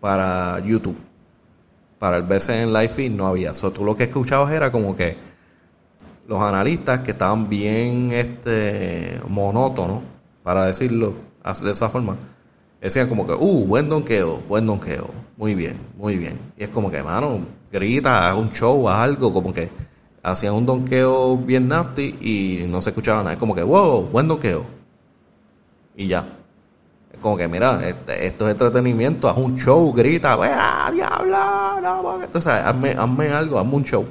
[0.00, 0.98] para YouTube.
[1.98, 3.54] Para el BCN Live Feed no había.
[3.54, 5.16] So, tú lo que escuchabas era como que
[6.26, 10.02] los analistas que estaban bien este monótonos,
[10.42, 11.14] para decirlo
[11.62, 12.18] de esa forma,
[12.82, 16.38] decían como que, uh, buen donqueo, buen donqueo, muy bien, muy bien.
[16.58, 17.40] Y es como que, mano,
[17.72, 19.70] grita, haz un show, haz algo, como que
[20.22, 23.32] hacían un donqueo bien nasty y no se escuchaba nada.
[23.32, 24.64] Es como que, wow, buen donqueo.
[25.96, 26.37] Y ya.
[27.20, 31.80] Como que, mira, este, esto es entretenimiento, haz un show, grita, ¡Vea, diablo!
[31.82, 34.06] No, Entonces, hazme, hazme algo, hazme un show.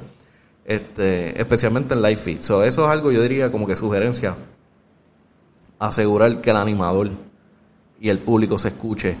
[0.64, 2.40] Este, especialmente en live feed.
[2.40, 4.36] So, eso es algo, yo diría, como que sugerencia.
[5.78, 7.10] Asegurar que el animador
[8.00, 9.16] y el público se escuche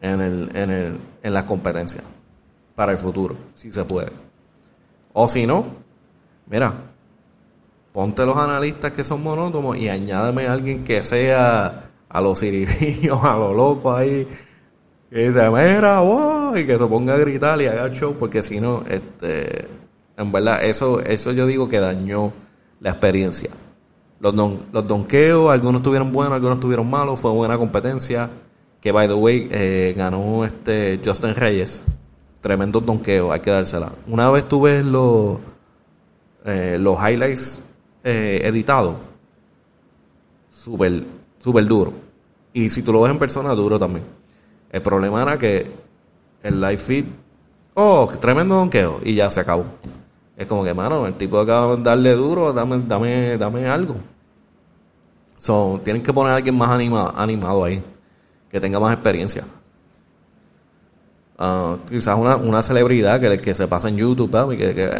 [0.00, 2.02] en, el, en, el, en la competencia
[2.74, 4.10] para el futuro, si se puede.
[5.12, 5.66] O si no,
[6.46, 6.72] mira,
[7.92, 13.18] ponte los analistas que son monótonos y añádeme a alguien que sea a los ciririllos,
[13.22, 14.26] a los locos ahí,
[15.08, 18.42] que dice, mira, wow, y que se ponga a gritar y haga el show, porque
[18.42, 19.66] si no, este,
[20.16, 22.32] en verdad, eso, eso yo digo que dañó
[22.80, 23.50] la experiencia.
[24.20, 28.28] Los, don, los donkeos, algunos estuvieron buenos, algunos estuvieron malos, fue buena competencia,
[28.80, 31.82] que by the way, eh, ganó este Justin Reyes,
[32.40, 33.92] tremendo donkeos, hay que dársela.
[34.06, 35.38] Una vez tuve los,
[36.44, 37.62] eh, los highlights
[38.04, 38.96] eh, editados,
[40.50, 41.04] súper,
[41.38, 41.92] súper duro.
[42.52, 44.04] Y si tú lo ves en persona, duro también.
[44.70, 45.70] El problema era que
[46.42, 47.04] el live feed,
[47.74, 49.64] oh, tremendo donqueo, y ya se acabó.
[50.36, 53.96] Es como que, mano, el tipo acaba de darle duro, dame, dame, dame algo.
[55.36, 57.82] So, tienen que poner a alguien más animado ahí,
[58.50, 59.44] que tenga más experiencia.
[61.38, 64.90] Uh, quizás una, una celebridad que, que se pasa en YouTube, y que, que,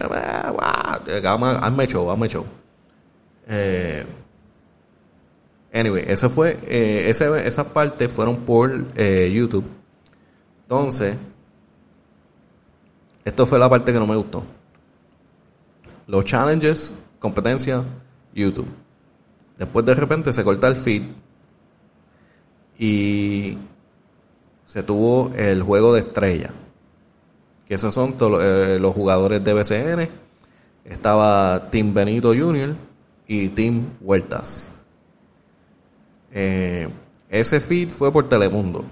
[1.05, 2.44] que hazme show, hazme show.
[3.46, 4.07] Eh,
[5.72, 9.64] Anyway, eso fue, eh, ese, esas partes fueron por eh, YouTube.
[10.62, 11.16] Entonces,
[13.24, 14.42] esto fue la parte que no me gustó.
[16.06, 17.84] Los challenges, competencia,
[18.34, 18.68] YouTube.
[19.56, 21.02] Después de repente se corta el feed
[22.78, 23.58] y
[24.64, 26.50] se tuvo el juego de estrella.
[27.66, 30.08] Que esos son eh, los jugadores de BCN.
[30.84, 32.74] Estaba Team Benito Jr.
[33.28, 34.72] y Team Huertas.
[36.32, 36.88] Eh,
[37.28, 38.84] ese feed fue por Telemundo.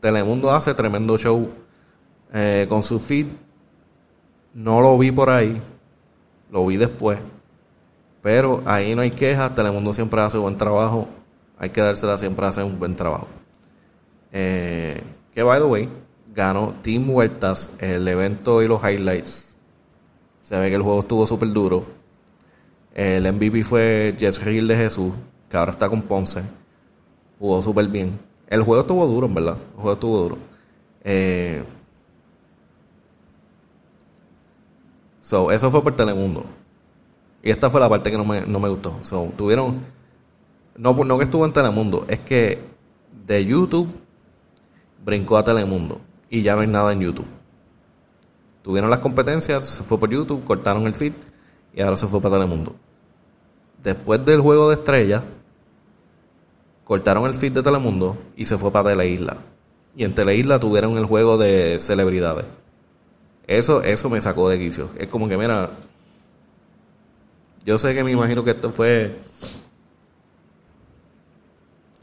[0.00, 1.50] Telemundo hace tremendo show
[2.32, 3.26] eh, con su feed.
[4.54, 5.60] no lo vi por ahí,
[6.50, 7.18] lo vi después.
[8.22, 11.08] Pero ahí no hay quejas, Telemundo siempre hace buen trabajo,
[11.58, 13.28] hay que dársela, siempre hace un buen trabajo.
[14.32, 15.02] Eh,
[15.34, 15.88] que by the way,
[16.34, 19.56] ganó Team Huertas el evento y los highlights.
[20.40, 21.84] Se ve que el juego estuvo súper duro.
[22.94, 25.12] El MVP fue Jess Hill de Jesús,
[25.48, 26.42] que ahora está con Ponce.
[27.42, 28.20] Jugó súper bien.
[28.46, 29.56] El juego estuvo duro, en verdad.
[29.74, 30.38] El juego estuvo duro.
[31.02, 31.64] Eh,
[35.20, 36.44] so, eso fue por Telemundo.
[37.42, 38.96] Y esta fue la parte que no me, no me gustó.
[39.02, 39.80] So, tuvieron.
[40.76, 42.62] No, no que estuvo en Telemundo, es que
[43.26, 43.88] de YouTube
[45.04, 46.00] brincó a Telemundo.
[46.30, 47.26] Y ya no hay nada en YouTube.
[48.62, 51.14] Tuvieron las competencias, se fue por YouTube, cortaron el feed
[51.74, 52.76] y ahora se fue para Telemundo.
[53.82, 55.24] Después del juego de estrellas,
[56.92, 59.38] cortaron el feed de Telemundo y se fue para Teleisla.
[59.96, 62.44] Y en Teleisla tuvieron el juego de celebridades.
[63.46, 64.90] Eso, eso me sacó de quicio.
[64.98, 65.70] Es como que, mira,
[67.64, 69.18] yo sé que me imagino que esto fue.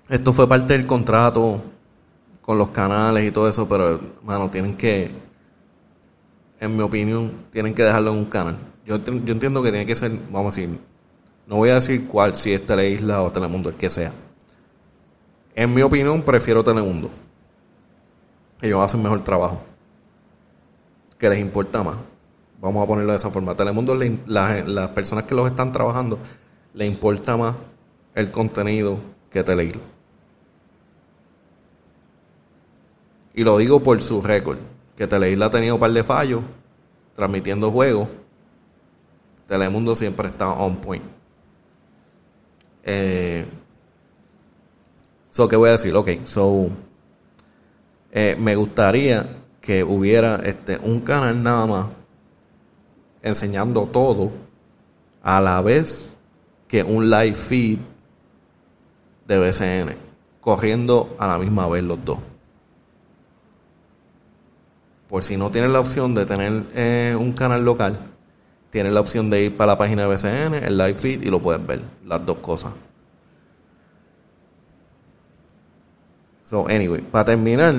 [0.09, 1.61] Esto fue parte del contrato
[2.41, 5.11] con los canales y todo eso, pero, mano, tienen que.
[6.59, 8.57] En mi opinión, tienen que dejarlo en un canal.
[8.87, 10.79] Yo, yo entiendo que tiene que ser, vamos a decir,
[11.45, 14.11] no voy a decir cuál, si es Teleisla o Telemundo, el que sea.
[15.59, 17.09] En mi opinión, prefiero Telemundo.
[18.61, 19.61] Ellos hacen mejor trabajo.
[21.17, 21.97] Que les importa más.
[22.61, 23.57] Vamos a ponerlo de esa forma.
[23.57, 26.17] Telemundo, las personas que los están trabajando,
[26.73, 27.57] le importa más
[28.15, 28.99] el contenido
[29.29, 29.81] que Teleisla.
[33.33, 34.59] Y lo digo por su récord.
[34.95, 36.41] Que Teleisla ha tenido un par de fallos
[37.13, 38.07] transmitiendo juegos.
[39.45, 41.03] Telemundo siempre está on point.
[42.81, 43.45] Eh,
[45.39, 45.95] so, ¿qué voy a decir?
[45.95, 46.67] Ok, so,
[48.11, 49.25] eh, me gustaría
[49.61, 51.87] que hubiera este, un canal nada más
[53.21, 54.33] enseñando todo
[55.23, 56.17] a la vez
[56.67, 57.79] que un live feed
[59.27, 59.95] de BCN,
[60.41, 62.19] corriendo a la misma vez los dos.
[65.07, 67.97] Por si no tienes la opción de tener eh, un canal local,
[68.71, 71.39] tienes la opción de ir para la página de BCN, el live feed, y lo
[71.39, 72.73] puedes ver, las dos cosas.
[76.49, 77.75] So, anyway, para terminar,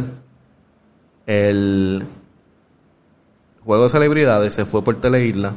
[1.27, 2.07] el
[3.65, 5.55] juego de celebridades se fue por Teleisla.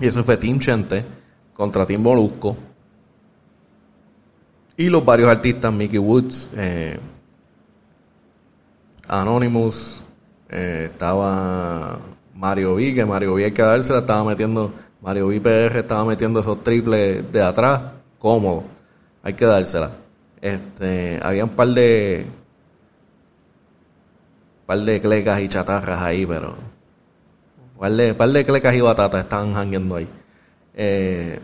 [0.00, 1.04] Y eso fue Team Chente
[1.52, 2.56] contra Team Molusco.
[4.78, 6.98] Y los varios artistas, Mickey Woods, eh,
[9.08, 10.02] Anonymous,
[10.48, 11.98] eh, estaba
[12.34, 14.72] Mario V, que Mario V hay que dársela, estaba metiendo,
[15.02, 17.82] Mario V PR estaba metiendo esos triples de atrás,
[18.18, 18.64] cómodo,
[19.22, 20.01] hay que dársela.
[20.42, 22.26] Este, había un par de,
[24.66, 26.56] par de clecas y chatarras ahí, pero
[27.78, 30.08] par de, par de clecas y batatas estaban hangueando ahí.
[30.74, 31.38] Eh,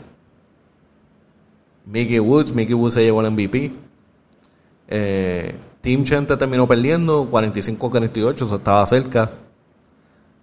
[1.86, 3.72] Mickey Woods, Mickey Woods se llevó el MVP.
[4.88, 9.30] Eh, Team Chente terminó perdiendo 45-48, eso estaba cerca.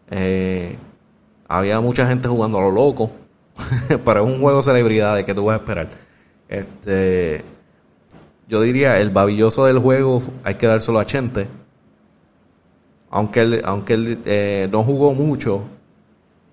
[0.10, 0.78] Eh,
[1.50, 3.12] había mucha gente jugando a lo loco,
[4.06, 5.90] pero es un juego de celebridades que tú vas a esperar.
[6.48, 7.44] Este,
[8.48, 11.48] yo diría el babilloso del juego hay que dárselo a Chente.
[13.10, 15.62] Aunque él, aunque él eh, no jugó mucho,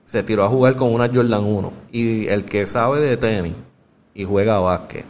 [0.04, 1.72] se tiró a jugar con una Jordan 1.
[1.90, 3.54] Y el que sabe de tenis
[4.14, 5.04] y juega básquet,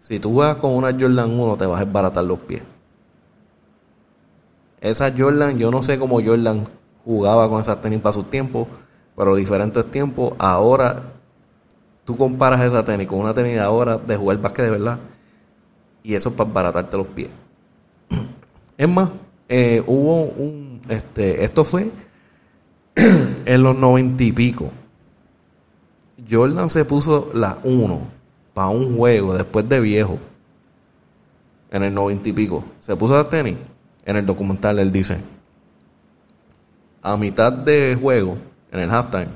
[0.00, 2.62] si tú juegas con una Jordan 1 te vas a desbaratar los pies.
[4.80, 6.66] Esa Jordan, yo no sé cómo Jordan
[7.04, 8.66] jugaba con esas tenis para sus tiempos,
[9.14, 11.02] pero diferentes tiempos, ahora
[12.04, 14.98] tú comparas esa tenis con una tenis ahora de jugar básquet de verdad,
[16.02, 17.30] y eso es para baratarte los pies.
[18.76, 19.10] Es más,
[19.48, 21.90] eh, hubo un, este, esto fue
[22.94, 24.70] en los noventa y pico.
[26.28, 28.00] Jordan se puso la 1
[28.54, 30.18] para un juego después de viejo.
[31.70, 32.64] En el noventa y pico.
[32.78, 33.56] Se puso la tenis.
[34.04, 35.18] En el documental él dice,
[37.02, 38.38] a mitad de juego,
[38.72, 39.28] en el halftime,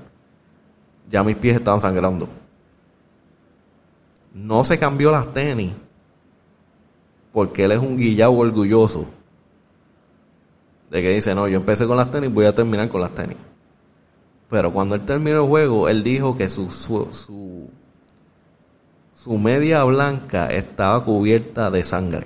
[1.11, 2.29] ya mis pies estaban sangrando.
[4.33, 5.73] No se cambió las tenis
[7.35, 9.07] porque él es un guillao orgulloso.
[10.89, 13.37] De que dice, no, yo empecé con las tenis, voy a terminar con las tenis.
[14.49, 17.69] Pero cuando él terminó el juego, él dijo que su, su, su,
[19.13, 22.25] su media blanca estaba cubierta de sangre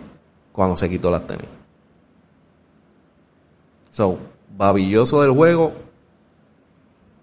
[0.52, 1.48] cuando se quitó las tenis.
[3.88, 4.18] So,
[4.54, 5.72] babilloso del juego.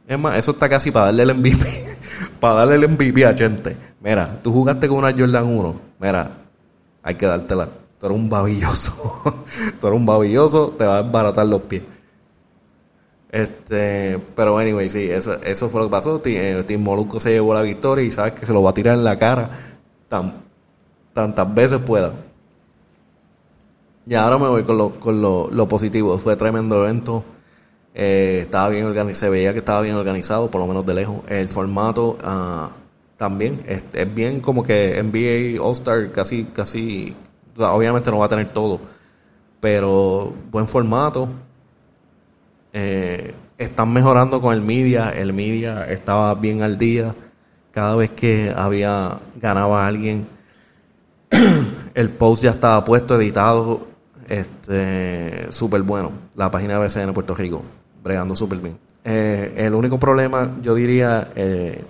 [0.07, 1.85] Es más, eso está casi para darle el MVP.
[2.39, 3.77] para darle el MVP a gente.
[4.01, 5.81] Mira, tú jugaste con una Jordan 1.
[5.99, 6.44] Mira,
[7.05, 7.69] hay que dártela.
[7.99, 8.93] Tú eres un babilloso.
[9.79, 11.83] tú eres un babilloso, te va a desbaratar los pies.
[13.29, 16.21] Este, pero anyway, sí, eso, fue lo que pasó.
[16.25, 18.95] Eh, Team Molusco se llevó la victoria y sabes que se lo va a tirar
[18.95, 19.51] en la cara
[20.07, 20.41] tan,
[21.13, 22.13] tantas veces pueda.
[24.07, 26.17] Y ahora me voy con lo, con lo positivo.
[26.17, 27.23] Fue tremendo evento.
[27.93, 31.17] Eh, estaba bien organizado, se veía que estaba bien organizado, por lo menos de lejos.
[31.27, 32.69] El formato ah,
[33.17, 37.15] también es, bien como que NBA All-Star casi, casi,
[37.57, 38.79] obviamente no va a tener todo,
[39.59, 41.29] pero buen formato.
[42.73, 47.15] Eh, están mejorando con el media, el media estaba bien al día.
[47.71, 50.27] Cada vez que había ganaba alguien,
[51.93, 53.87] el post ya estaba puesto, editado,
[54.27, 56.11] este, súper bueno.
[56.35, 57.63] La página de BCN Puerto Rico,
[58.03, 58.77] bregando súper bien.
[59.03, 61.83] Eh, el único problema, yo diría, eh,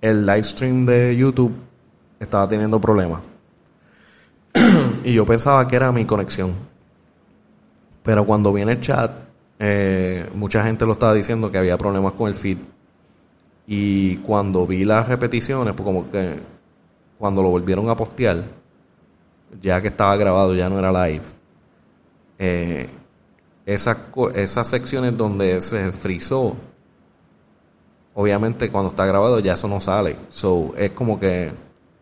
[0.00, 1.52] el live stream de YouTube
[2.18, 3.22] estaba teniendo problemas.
[5.04, 6.54] y yo pensaba que era mi conexión.
[8.02, 9.10] Pero cuando vi en el chat,
[9.58, 12.58] eh, mucha gente lo estaba diciendo que había problemas con el feed.
[13.66, 16.40] Y cuando vi las repeticiones, pues como que
[17.18, 18.42] cuando lo volvieron a postear,
[19.60, 21.24] ya que estaba grabado, ya no era live,
[22.38, 22.88] eh,
[23.66, 23.98] esas,
[24.34, 26.56] esas secciones donde se frizó,
[28.14, 30.16] obviamente cuando está grabado ya eso no sale.
[30.28, 31.52] So, es como que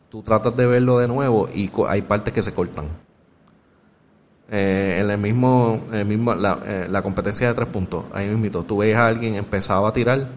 [0.09, 2.86] tú tratas de verlo de nuevo y hay partes que se cortan.
[4.50, 8.28] Eh, en el mismo, en el mismo la, eh, la competencia de tres puntos, ahí
[8.28, 10.28] mismo, tú veis a alguien empezaba a tirar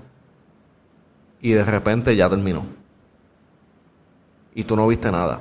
[1.41, 2.65] y de repente ya terminó.
[4.53, 5.39] Y tú no viste nada.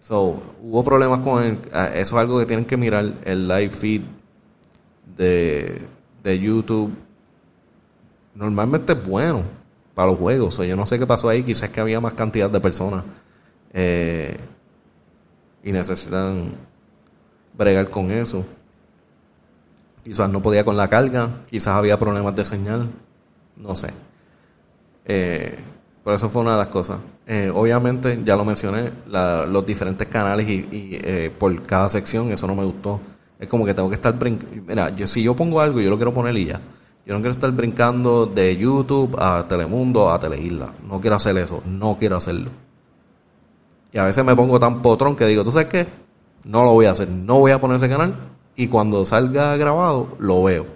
[0.00, 3.68] So, hubo problemas con el, ah, eso es algo que tienen que mirar el live
[3.68, 4.02] feed
[5.16, 5.86] de,
[6.22, 6.92] de YouTube.
[8.38, 9.42] Normalmente es bueno
[9.94, 10.54] para los juegos.
[10.54, 11.42] So, yo no sé qué pasó ahí.
[11.42, 13.04] Quizás que había más cantidad de personas
[13.72, 14.36] eh,
[15.64, 16.52] y necesitan
[17.56, 18.44] bregar con eso.
[20.04, 21.28] Quizás no podía con la carga.
[21.48, 22.88] Quizás había problemas de señal.
[23.56, 23.88] No sé.
[25.04, 25.58] Eh,
[26.04, 26.98] por eso fue una de las cosas.
[27.26, 32.32] Eh, obviamente, ya lo mencioné, la- los diferentes canales y, y, eh, por cada sección,
[32.32, 33.00] eso no me gustó.
[33.38, 34.14] Es como que tengo que estar.
[34.66, 36.60] Mira, yo, si yo pongo algo, yo lo quiero poner y ya.
[37.08, 40.74] Yo no quiero estar brincando de YouTube a Telemundo a Teleisla.
[40.86, 41.62] No quiero hacer eso.
[41.64, 42.50] No quiero hacerlo.
[43.90, 45.86] Y a veces me pongo tan potrón que digo, ¿tú sabes qué?
[46.44, 47.08] No lo voy a hacer.
[47.08, 48.14] No voy a poner ese canal.
[48.56, 50.66] Y cuando salga grabado, lo veo.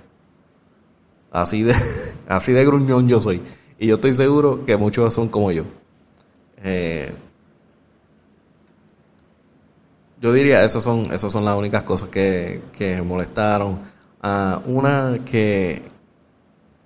[1.30, 1.74] Así de,
[2.28, 3.42] así de gruñón yo soy.
[3.78, 5.64] Y yo estoy seguro que muchos son como yo.
[6.62, 7.12] Eh,
[10.18, 13.80] yo diría, esas son, esas son las únicas cosas que, que molestaron.
[14.22, 15.91] Ah, una que,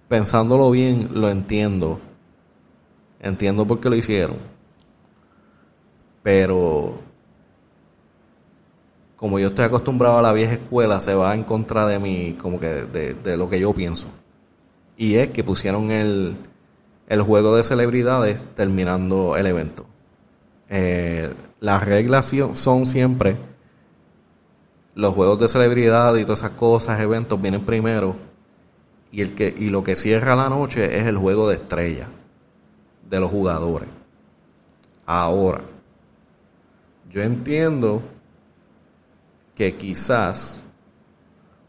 [0.09, 2.01] pensándolo bien, lo entiendo.
[3.21, 4.37] Entiendo por qué lo hicieron.
[6.23, 6.95] Pero,
[9.17, 12.61] como yo estoy acostumbrado a la vieja escuela, se va en contra de mí, como
[12.61, 14.09] que de, lo que yo pienso.
[14.97, 16.37] Y es que pusieron el,
[17.09, 19.87] el juego de celebridades terminando el evento.
[20.69, 23.37] Eh, las reglas son siempre
[24.95, 28.17] los juegos de celebridad y todas esas cosas, eventos vienen primero
[29.17, 32.07] y el que y lo que cierra la noche es el juego de estrella
[33.09, 33.89] de los jugadores.
[35.07, 35.63] Ahora,
[37.09, 38.03] yo entiendo
[39.55, 40.67] que quizás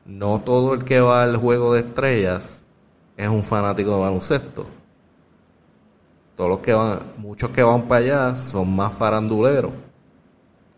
[0.06, 2.66] no todo el que va al juego de estrellas
[3.16, 4.66] es un fanático de baloncesto.
[6.36, 9.72] Todos los que van, muchos que van para allá son más faranduleros.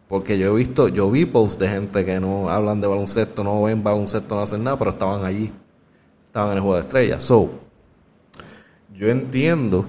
[0.07, 3.63] Porque yo he visto, yo vi posts de gente que no hablan de baloncesto, no
[3.63, 5.51] ven baloncesto, no hacen nada, pero estaban allí.
[6.47, 7.23] En el juego de estrellas.
[7.23, 7.49] So,
[8.93, 9.85] yo entiendo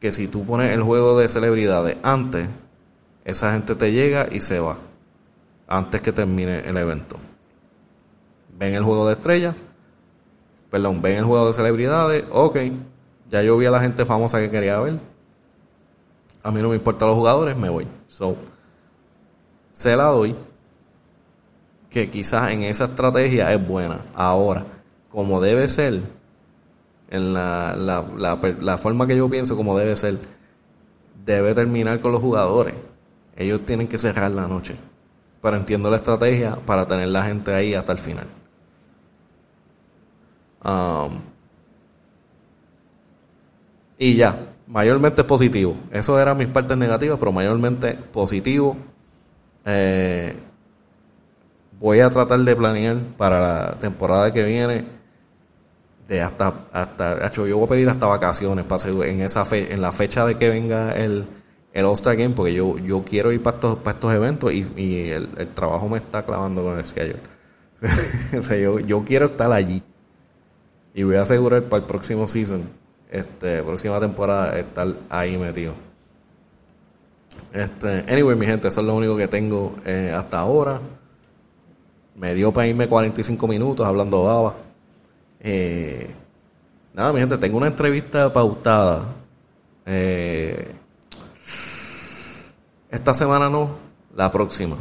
[0.00, 2.48] que si tú pones el juego de celebridades antes,
[3.24, 4.78] esa gente te llega y se va.
[5.66, 7.16] Antes que termine el evento.
[8.56, 9.56] Ven el juego de estrellas,
[10.70, 12.56] perdón, ven el juego de celebridades, ok,
[13.30, 15.00] ya yo vi a la gente famosa que quería ver.
[16.42, 17.88] A mí no me importan los jugadores, me voy.
[18.06, 18.36] So,
[19.72, 20.36] se la doy.
[21.94, 24.00] Que quizás en esa estrategia es buena.
[24.16, 24.66] Ahora,
[25.10, 26.00] como debe ser,
[27.08, 30.18] en la, la, la, la forma que yo pienso como debe ser,
[31.24, 32.74] debe terminar con los jugadores.
[33.36, 34.74] Ellos tienen que cerrar la noche.
[35.40, 38.26] Pero entiendo la estrategia para tener la gente ahí hasta el final.
[40.64, 41.20] Um,
[43.98, 45.76] y ya, mayormente positivo.
[45.92, 48.76] Eso eran mis partes negativas, pero mayormente positivo.
[49.64, 50.36] Eh,
[51.80, 54.84] voy a tratar de planear para la temporada que viene
[56.08, 59.80] de hasta hasta yo voy a pedir hasta vacaciones para hacer- en esa fe, en
[59.80, 61.26] la fecha de que venga el
[61.72, 64.70] el All Star Game porque yo yo quiero ir para estos para estos eventos y,
[64.76, 67.20] y el, el trabajo me está clavando con el schedule
[68.38, 69.82] o sea, yo, yo quiero estar allí
[70.94, 72.62] Y voy a asegurar para el próximo season,
[73.10, 75.74] este, próxima temporada, estar ahí metido.
[77.52, 80.80] Este, anyway, mi gente, eso es lo único que tengo eh, hasta ahora.
[82.16, 84.54] Me dio para irme 45 minutos hablando baba.
[85.40, 86.10] Eh,
[86.92, 89.06] nada, mi gente, tengo una entrevista pautada.
[89.86, 90.74] Eh,
[92.90, 93.76] esta semana no,
[94.14, 94.76] la próxima.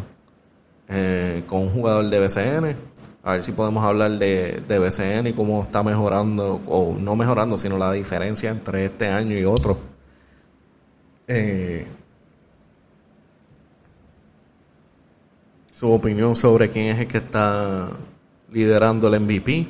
[0.87, 2.77] Eh, con un jugador de BCN.
[3.23, 7.57] A ver si podemos hablar de, de BCN y cómo está mejorando, o no mejorando,
[7.57, 9.77] sino la diferencia entre este año y otro.
[11.27, 11.87] Eh,
[15.83, 17.89] su opinión sobre quién es el que está
[18.53, 19.67] liderando el MVP.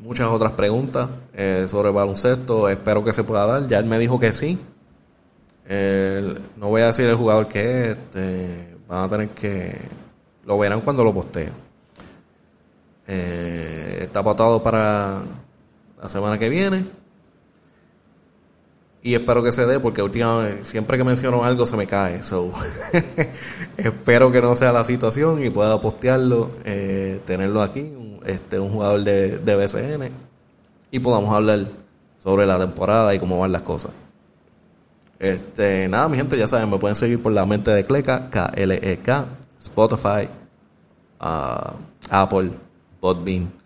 [0.00, 2.68] Muchas otras preguntas eh, sobre baloncesto.
[2.68, 3.68] Espero que se pueda dar.
[3.68, 4.58] Ya él me dijo que sí.
[6.56, 7.96] No voy a decir el jugador que es.
[7.96, 9.82] Este, van a tener que.
[10.44, 11.52] Lo verán cuando lo postee.
[13.06, 15.22] Eh, está pautado para
[16.02, 16.86] la semana que viene.
[19.02, 22.22] Y espero que se dé porque últimamente, siempre que menciono algo se me cae.
[22.22, 22.50] So,
[23.78, 27.92] espero que no sea la situación y pueda postearlo, eh, tenerlo aquí,
[28.26, 30.10] este, un jugador de, de BCN,
[30.90, 31.66] y podamos hablar
[32.18, 33.92] sobre la temporada y cómo van las cosas.
[35.18, 39.26] Este, nada, mi gente, ya saben, me pueden seguir por la mente de Cleca, K-L-E-K,
[39.60, 40.28] Spotify,
[41.20, 41.76] uh,
[42.10, 42.50] Apple,
[43.00, 43.59] Podbean.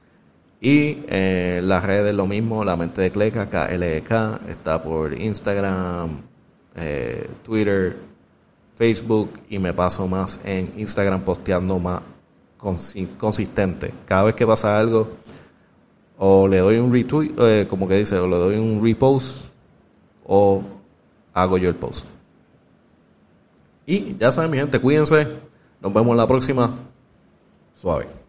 [0.65, 6.23] Y eh, las redes lo mismo, la mente de Cleca, K-L-E-K, está por Instagram,
[6.75, 7.99] eh, Twitter,
[8.75, 12.01] Facebook y me paso más en Instagram posteando más
[12.59, 13.93] consi- consistente.
[14.07, 15.07] Cada vez que pasa algo,
[16.17, 19.49] o le doy un retweet, eh, como que dice, o le doy un repost,
[20.25, 20.63] o
[21.35, 22.07] hago yo el post.
[23.85, 25.29] Y ya saben, mi gente, cuídense.
[25.83, 26.75] Nos vemos la próxima.
[27.75, 28.24] Suave.